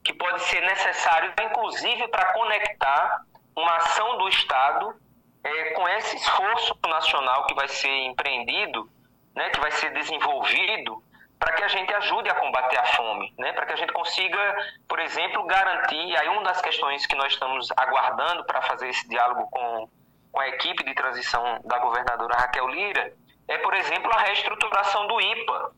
que 0.04 0.14
pode 0.14 0.42
ser 0.44 0.62
necessário, 0.62 1.34
inclusive 1.40 2.08
para 2.08 2.34
conectar 2.34 3.22
uma 3.56 3.76
ação 3.76 4.18
do 4.18 4.28
Estado 4.30 4.96
é, 5.44 5.72
com 5.72 5.88
esse 5.90 6.16
esforço 6.16 6.76
nacional 6.88 7.46
que 7.46 7.54
vai 7.54 7.68
ser 7.68 8.06
empreendido, 8.06 8.90
né, 9.36 9.50
que 9.50 9.60
vai 9.60 9.72
ser 9.72 9.92
desenvolvido, 9.94 11.03
para 11.40 11.54
que 11.54 11.64
a 11.64 11.68
gente 11.68 11.94
ajude 11.94 12.30
a 12.30 12.36
combater 12.36 12.78
a 12.78 12.86
fome, 12.86 13.34
né, 13.38 13.52
para 13.54 13.66
que 13.66 13.74
a 13.74 13.76
gente 13.76 13.92
consiga, 13.92 14.40
por 14.88 15.00
exemplo, 15.00 15.46
garantir. 15.46 16.16
Aí, 16.18 16.28
uma 16.30 16.44
das 16.44 16.62
questões 16.62 17.06
que 17.06 17.16
nós 17.16 17.34
estamos 17.34 17.70
aguardando 17.76 18.44
para 18.46 18.62
fazer 18.62 18.90
esse 18.90 19.08
diálogo 19.10 19.50
com, 19.50 19.90
com 20.32 20.40
a 20.40 20.48
equipe 20.48 20.84
de 20.84 20.94
transição 20.94 21.60
da 21.66 21.80
governadora 21.80 22.36
Raquel 22.36 22.68
Lira 22.68 23.14
é, 23.48 23.58
por 23.58 23.74
exemplo, 23.74 24.12
a 24.14 24.20
reestruturação 24.22 25.08
do 25.08 25.20
IPA. 25.20 25.72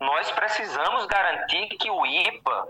Nós 0.00 0.30
precisamos 0.30 1.06
garantir 1.06 1.66
que 1.76 1.90
o 1.90 2.06
IPA 2.06 2.68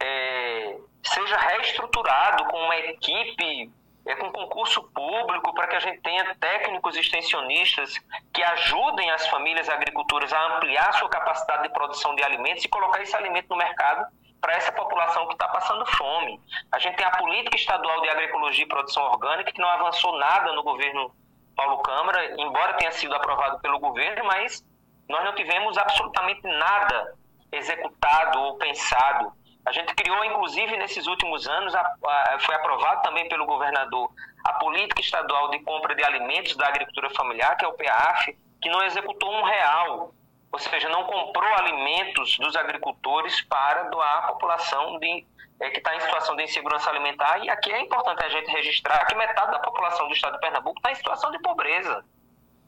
é, 0.00 0.76
seja 1.02 1.36
reestruturado 1.36 2.44
com 2.46 2.56
uma 2.56 2.76
equipe 2.76 3.70
é, 4.06 4.14
com 4.16 4.30
concurso 4.32 4.82
público, 4.94 5.54
para 5.54 5.66
que 5.66 5.76
a 5.76 5.80
gente 5.80 6.00
tenha 6.00 6.34
técnicos 6.34 6.96
extensionistas 6.96 7.98
que 8.32 8.42
ajudem 8.42 9.10
as 9.10 9.26
famílias 9.28 9.68
agricultoras 9.68 10.32
a 10.32 10.56
ampliar 10.56 10.92
sua 10.94 11.08
capacidade 11.08 11.64
de 11.64 11.70
produção 11.70 12.14
de 12.14 12.22
alimentos 12.22 12.64
e 12.64 12.68
colocar 12.68 13.00
esse 13.00 13.16
alimento 13.16 13.48
no 13.48 13.56
mercado 13.56 14.06
para 14.40 14.54
essa 14.54 14.70
população 14.72 15.26
que 15.26 15.32
está 15.32 15.48
passando 15.48 15.86
fome. 15.86 16.38
A 16.70 16.78
gente 16.78 16.96
tem 16.96 17.06
a 17.06 17.16
política 17.16 17.56
estadual 17.56 18.02
de 18.02 18.10
agroecologia 18.10 18.64
e 18.64 18.68
produção 18.68 19.02
orgânica, 19.04 19.50
que 19.50 19.60
não 19.60 19.68
avançou 19.68 20.18
nada 20.18 20.52
no 20.52 20.62
governo 20.62 21.10
Paulo 21.56 21.78
Câmara, 21.78 22.34
embora 22.38 22.74
tenha 22.74 22.92
sido 22.92 23.14
aprovado 23.14 23.58
pelo 23.60 23.78
governo, 23.78 24.24
mas 24.26 24.62
nós 25.08 25.24
não 25.24 25.34
tivemos 25.34 25.78
absolutamente 25.78 26.42
nada 26.42 27.14
executado 27.50 28.38
ou 28.40 28.58
pensado 28.58 29.32
a 29.66 29.72
gente 29.72 29.94
criou, 29.94 30.24
inclusive, 30.24 30.76
nesses 30.76 31.06
últimos 31.06 31.48
anos, 31.48 31.74
a, 31.74 31.80
a, 31.80 32.38
foi 32.40 32.54
aprovado 32.54 33.02
também 33.02 33.28
pelo 33.28 33.46
governador 33.46 34.10
a 34.44 34.52
política 34.54 35.00
estadual 35.00 35.50
de 35.50 35.58
compra 35.60 35.94
de 35.94 36.04
alimentos 36.04 36.54
da 36.56 36.68
agricultura 36.68 37.08
familiar, 37.10 37.56
que 37.56 37.64
é 37.64 37.68
o 37.68 37.72
PAF, 37.72 38.36
que 38.60 38.68
não 38.68 38.82
executou 38.82 39.32
um 39.32 39.42
real, 39.42 40.12
ou 40.52 40.58
seja, 40.58 40.88
não 40.90 41.04
comprou 41.04 41.52
alimentos 41.54 42.38
dos 42.38 42.54
agricultores 42.54 43.40
para 43.42 43.84
doar 43.84 44.18
à 44.18 44.22
população 44.28 44.98
de, 44.98 45.26
é, 45.60 45.70
que 45.70 45.78
está 45.78 45.96
em 45.96 46.00
situação 46.00 46.36
de 46.36 46.44
insegurança 46.44 46.90
alimentar. 46.90 47.38
E 47.38 47.48
aqui 47.48 47.72
é 47.72 47.80
importante 47.80 48.22
a 48.22 48.28
gente 48.28 48.50
registrar 48.50 49.06
que 49.06 49.14
metade 49.14 49.50
da 49.50 49.58
população 49.60 50.06
do 50.06 50.14
estado 50.14 50.34
de 50.34 50.40
Pernambuco 50.40 50.78
está 50.78 50.92
em 50.92 50.94
situação 50.94 51.30
de 51.30 51.38
pobreza. 51.40 52.04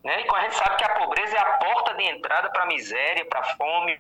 Né? 0.03 0.25
E 0.25 0.35
a 0.35 0.41
gente 0.41 0.55
sabe 0.55 0.77
que 0.77 0.85
a 0.85 0.95
pobreza 0.95 1.37
é 1.37 1.41
a 1.41 1.53
porta 1.59 1.95
de 1.95 2.05
entrada 2.05 2.49
para 2.51 2.63
a 2.63 2.67
miséria, 2.67 3.25
para 3.27 3.41
a 3.41 3.45
fome, 3.57 3.99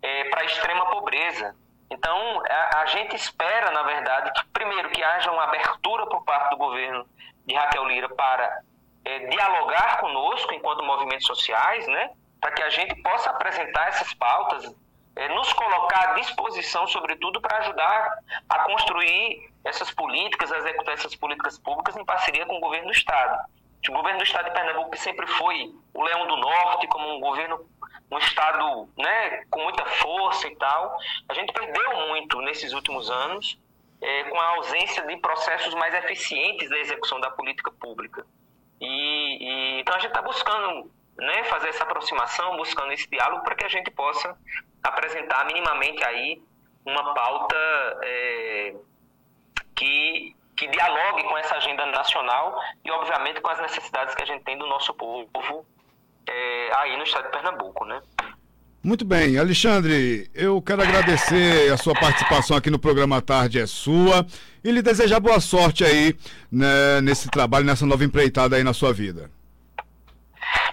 é, 0.00 0.24
para 0.30 0.40
a 0.40 0.44
extrema 0.44 0.86
pobreza. 0.86 1.54
Então, 1.90 2.42
a, 2.48 2.80
a, 2.80 2.86
gente 2.86 3.14
espera, 3.14 3.70
na 3.70 3.82
verdade, 3.82 4.32
que, 4.32 4.46
primeiro, 4.52 4.90
que 4.90 5.02
haja 5.02 5.30
uma 5.30 5.44
abertura 5.44 6.06
por 6.06 6.24
parte 6.24 6.50
do 6.50 6.56
governo 6.56 7.06
de 7.46 7.54
Raquel 7.54 7.84
Lira 7.86 8.08
para 8.08 8.62
é, 9.04 9.26
dialogar 9.26 9.98
conosco 9.98 10.52
enquanto 10.54 10.84
movimentos 10.84 11.26
sociais, 11.26 11.86
né, 11.86 12.10
para 12.40 12.52
que 12.52 12.62
a 12.62 12.70
gente 12.70 12.94
possa 13.02 13.30
apresentar 13.30 13.88
essas 13.88 14.14
pautas, 14.14 14.74
é, 15.14 15.28
nos 15.28 15.52
colocar 15.52 16.10
à 16.10 16.12
disposição, 16.14 16.86
sobretudo, 16.86 17.40
para 17.40 17.58
ajudar 17.58 18.18
a 18.48 18.58
construir 18.60 19.52
essas 19.64 19.90
políticas, 19.90 20.50
a 20.50 20.58
executar 20.58 20.94
essas 20.94 21.14
políticas 21.14 21.58
públicas 21.58 21.96
em 21.96 22.04
parceria 22.04 22.46
com 22.46 22.56
o 22.56 22.60
governo 22.60 22.86
do 22.86 22.92
Estado. 22.92 23.38
O 23.88 23.92
governo 23.92 24.18
do 24.18 24.24
Estado 24.24 24.44
de 24.46 24.52
Pernambuco 24.52 24.96
sempre 24.96 25.26
foi 25.26 25.74
o 25.92 26.02
leão 26.02 26.26
do 26.26 26.36
norte, 26.36 26.86
como 26.86 27.16
um 27.16 27.20
governo 27.20 27.66
um 28.10 28.18
Estado 28.18 28.88
né, 28.96 29.44
com 29.50 29.62
muita 29.62 29.84
força 29.86 30.46
e 30.46 30.54
tal. 30.56 30.96
A 31.28 31.34
gente 31.34 31.52
perdeu 31.52 32.08
muito 32.08 32.40
nesses 32.42 32.72
últimos 32.72 33.10
anos 33.10 33.58
é, 34.00 34.24
com 34.24 34.38
a 34.38 34.46
ausência 34.56 35.02
de 35.06 35.16
processos 35.16 35.74
mais 35.74 35.94
eficientes 35.94 36.68
da 36.68 36.78
execução 36.78 37.20
da 37.20 37.30
política 37.30 37.70
pública. 37.70 38.26
E, 38.80 38.88
e 38.88 39.80
então 39.80 39.94
a 39.94 39.98
gente 39.98 40.10
está 40.10 40.20
buscando 40.20 40.90
né, 41.16 41.44
fazer 41.44 41.68
essa 41.68 41.84
aproximação, 41.84 42.56
buscando 42.56 42.92
esse 42.92 43.08
diálogo 43.08 43.44
para 43.44 43.54
que 43.54 43.64
a 43.64 43.68
gente 43.68 43.90
possa 43.90 44.36
apresentar 44.82 45.46
minimamente 45.46 46.04
aí 46.04 46.42
uma 46.84 47.14
pauta 47.14 47.56
é, 48.02 48.74
que, 49.74 50.34
que 50.62 50.68
dialogue 50.68 51.24
com 51.24 51.36
essa 51.38 51.56
agenda 51.56 51.84
nacional 51.86 52.56
e, 52.84 52.90
obviamente, 52.90 53.40
com 53.40 53.50
as 53.50 53.60
necessidades 53.60 54.14
que 54.14 54.22
a 54.22 54.26
gente 54.26 54.44
tem 54.44 54.56
do 54.56 54.66
nosso 54.68 54.94
povo 54.94 55.66
é, 56.28 56.70
aí 56.76 56.96
no 56.96 57.02
estado 57.02 57.24
de 57.24 57.30
Pernambuco, 57.30 57.84
né? 57.84 58.00
Muito 58.84 59.04
bem, 59.04 59.38
Alexandre, 59.38 60.30
eu 60.34 60.60
quero 60.62 60.82
agradecer 60.82 61.72
a 61.72 61.76
sua 61.76 61.94
participação 61.94 62.56
aqui 62.56 62.70
no 62.70 62.78
programa 62.78 63.20
Tarde 63.20 63.60
é 63.60 63.66
Sua 63.66 64.24
e 64.62 64.70
lhe 64.70 64.82
desejar 64.82 65.20
boa 65.20 65.40
sorte 65.40 65.84
aí 65.84 66.16
né, 66.50 67.00
nesse 67.00 67.28
trabalho, 67.28 67.64
nessa 67.64 67.86
nova 67.86 68.04
empreitada 68.04 68.56
aí 68.56 68.64
na 68.64 68.72
sua 68.72 68.92
vida. 68.92 69.30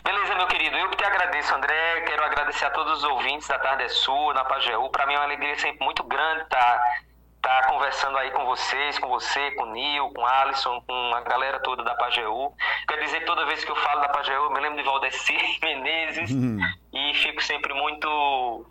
Beleza, 0.04 0.36
meu 0.36 0.48
querido, 0.48 0.76
eu 0.76 0.90
que 0.90 0.98
te 0.98 1.04
agradeço, 1.04 1.54
André, 1.54 2.02
quero 2.02 2.24
agradecer 2.24 2.66
a 2.66 2.72
todos 2.72 3.00
os 3.00 3.04
ouvintes 3.04 3.48
da 3.48 3.60
Tarde 3.60 3.84
é 3.84 3.90
Sua, 3.90 4.34
na 4.34 4.44
Pajeú, 4.44 4.90
para 4.90 5.06
mim 5.08 5.14
é 5.14 5.18
uma 5.18 5.26
alegria 5.26 5.58
sempre 5.58 5.84
muito 5.84 6.04
grande 6.04 6.44
estar 6.44 6.58
estar 6.58 7.00
tá 7.42 7.68
conversando 7.68 8.18
aí 8.18 8.32
com 8.32 8.46
vocês, 8.46 9.00
com 9.00 9.08
você, 9.08 9.52
com 9.52 9.64
o 9.64 9.72
Nil, 9.72 10.10
com 10.14 10.22
o 10.22 10.26
Alisson, 10.26 10.82
com 10.82 11.16
a 11.16 11.22
galera 11.22 11.60
toda 11.60 11.84
da 11.84 11.96
Pajeú. 11.96 12.54
Quer 12.88 13.00
dizer, 13.00 13.26
toda 13.26 13.46
vez 13.46 13.64
que 13.64 13.72
eu 13.72 13.76
falo 13.76 14.02
da 14.02 14.10
Pajeú, 14.10 14.44
eu 14.44 14.52
me 14.52 14.60
lembro 14.60 14.78
de 14.78 14.84
Valdeci 14.84 15.38
Menezes 15.64 16.32
uhum. 16.32 16.60
e 16.94 17.14
fico 17.16 17.42
sempre 17.42 17.74
muito 17.74 18.66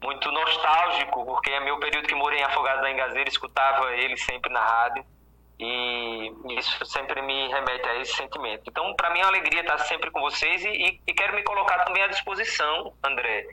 muito 0.00 0.30
nostálgico, 0.30 1.24
porque 1.26 1.50
é 1.50 1.58
meu 1.58 1.76
período 1.80 2.06
que 2.06 2.14
morei 2.14 2.38
em 2.38 2.44
Afogado 2.44 2.82
da 2.82 2.90
Engazeira, 2.90 3.28
escutava 3.28 3.92
ele 3.96 4.16
sempre 4.16 4.52
na 4.52 4.64
rádio. 4.64 5.04
e 5.58 6.32
isso 6.56 6.86
sempre 6.86 7.20
me 7.20 7.48
remete 7.48 7.88
a 7.88 7.96
esse 7.96 8.14
sentimento. 8.14 8.62
Então, 8.68 8.94
para 8.94 9.10
mim 9.10 9.18
é 9.18 9.22
uma 9.22 9.30
alegria 9.30 9.60
estar 9.60 9.78
sempre 9.78 10.08
com 10.12 10.20
vocês 10.20 10.64
e, 10.64 10.68
e, 10.68 11.00
e 11.04 11.12
quero 11.12 11.34
me 11.34 11.42
colocar 11.42 11.84
também 11.84 12.02
à 12.04 12.06
disposição, 12.06 12.92
André, 13.02 13.44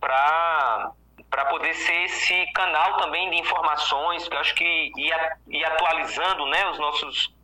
para 0.00 0.92
para 1.30 1.44
poder 1.46 1.74
ser 1.74 2.04
esse 2.04 2.46
canal 2.52 2.96
também 2.98 3.30
de 3.30 3.36
informações, 3.36 4.28
que 4.28 4.36
acho 4.36 4.54
que 4.54 4.92
ia 4.96 5.68
atualizando 5.68 6.46
né, 6.46 6.68
os 6.70 6.78
nossos, 6.78 7.34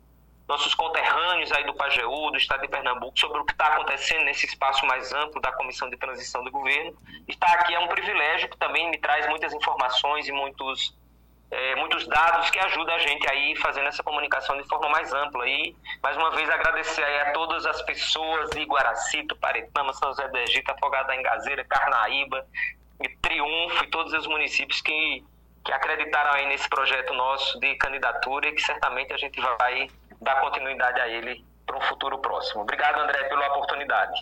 nossos 0.47 0.73
conterrâneos 0.73 1.51
aí 1.51 1.63
do 1.65 1.73
Pajeú, 1.73 2.31
do 2.31 2.37
Estado 2.37 2.61
de 2.61 2.67
Pernambuco, 2.67 3.19
sobre 3.19 3.41
o 3.41 3.45
que 3.45 3.53
está 3.53 3.67
acontecendo 3.67 4.25
nesse 4.25 4.45
espaço 4.45 4.85
mais 4.85 5.13
amplo 5.13 5.41
da 5.41 5.51
Comissão 5.51 5.89
de 5.89 5.97
Transição 5.97 6.43
do 6.43 6.51
Governo. 6.51 6.95
Estar 7.27 7.51
aqui 7.53 7.73
é 7.73 7.79
um 7.79 7.87
privilégio 7.87 8.49
que 8.49 8.57
também 8.57 8.89
me 8.89 8.97
traz 8.97 9.27
muitas 9.27 9.53
informações 9.53 10.27
e 10.27 10.31
muitos 10.31 10.93
é, 11.51 11.75
muitos 11.75 12.07
dados 12.07 12.49
que 12.49 12.59
ajudam 12.59 12.95
a 12.95 12.99
gente 12.99 13.29
aí 13.29 13.55
fazendo 13.55 13.87
essa 13.87 14.03
comunicação 14.03 14.57
de 14.57 14.67
forma 14.67 14.89
mais 14.89 15.13
ampla. 15.13 15.47
E, 15.47 15.75
mais 16.01 16.17
uma 16.17 16.31
vez, 16.31 16.49
agradecer 16.49 17.03
aí 17.03 17.19
a 17.21 17.31
todas 17.33 17.65
as 17.65 17.81
pessoas 17.83 18.49
de 18.49 18.63
Guaracito, 18.63 19.35
Paretama, 19.37 19.93
São 19.93 20.09
José 20.09 20.27
do 20.27 20.37
Egito, 20.37 20.71
Afogado 20.71 21.07
da 21.07 21.15
Engazeira, 21.15 21.63
Carnaíba, 21.63 22.45
e 23.01 23.09
Triunfo 23.17 23.83
e 23.83 23.87
todos 23.87 24.13
os 24.13 24.27
municípios 24.27 24.81
que, 24.81 25.23
que 25.63 25.71
acreditaram 25.71 26.33
aí 26.33 26.47
nesse 26.47 26.67
projeto 26.69 27.13
nosso 27.13 27.59
de 27.59 27.75
candidatura 27.75 28.47
e 28.47 28.53
que 28.53 28.61
certamente 28.61 29.13
a 29.13 29.17
gente 29.17 29.39
vai 29.39 29.89
dar 30.21 30.39
continuidade 30.41 30.99
a 30.99 31.07
ele 31.07 31.45
para 31.65 31.77
um 31.77 31.81
futuro 31.81 32.17
próximo. 32.19 32.61
Obrigado, 32.61 32.99
André, 32.99 33.23
pela 33.23 33.47
oportunidade. 33.47 34.19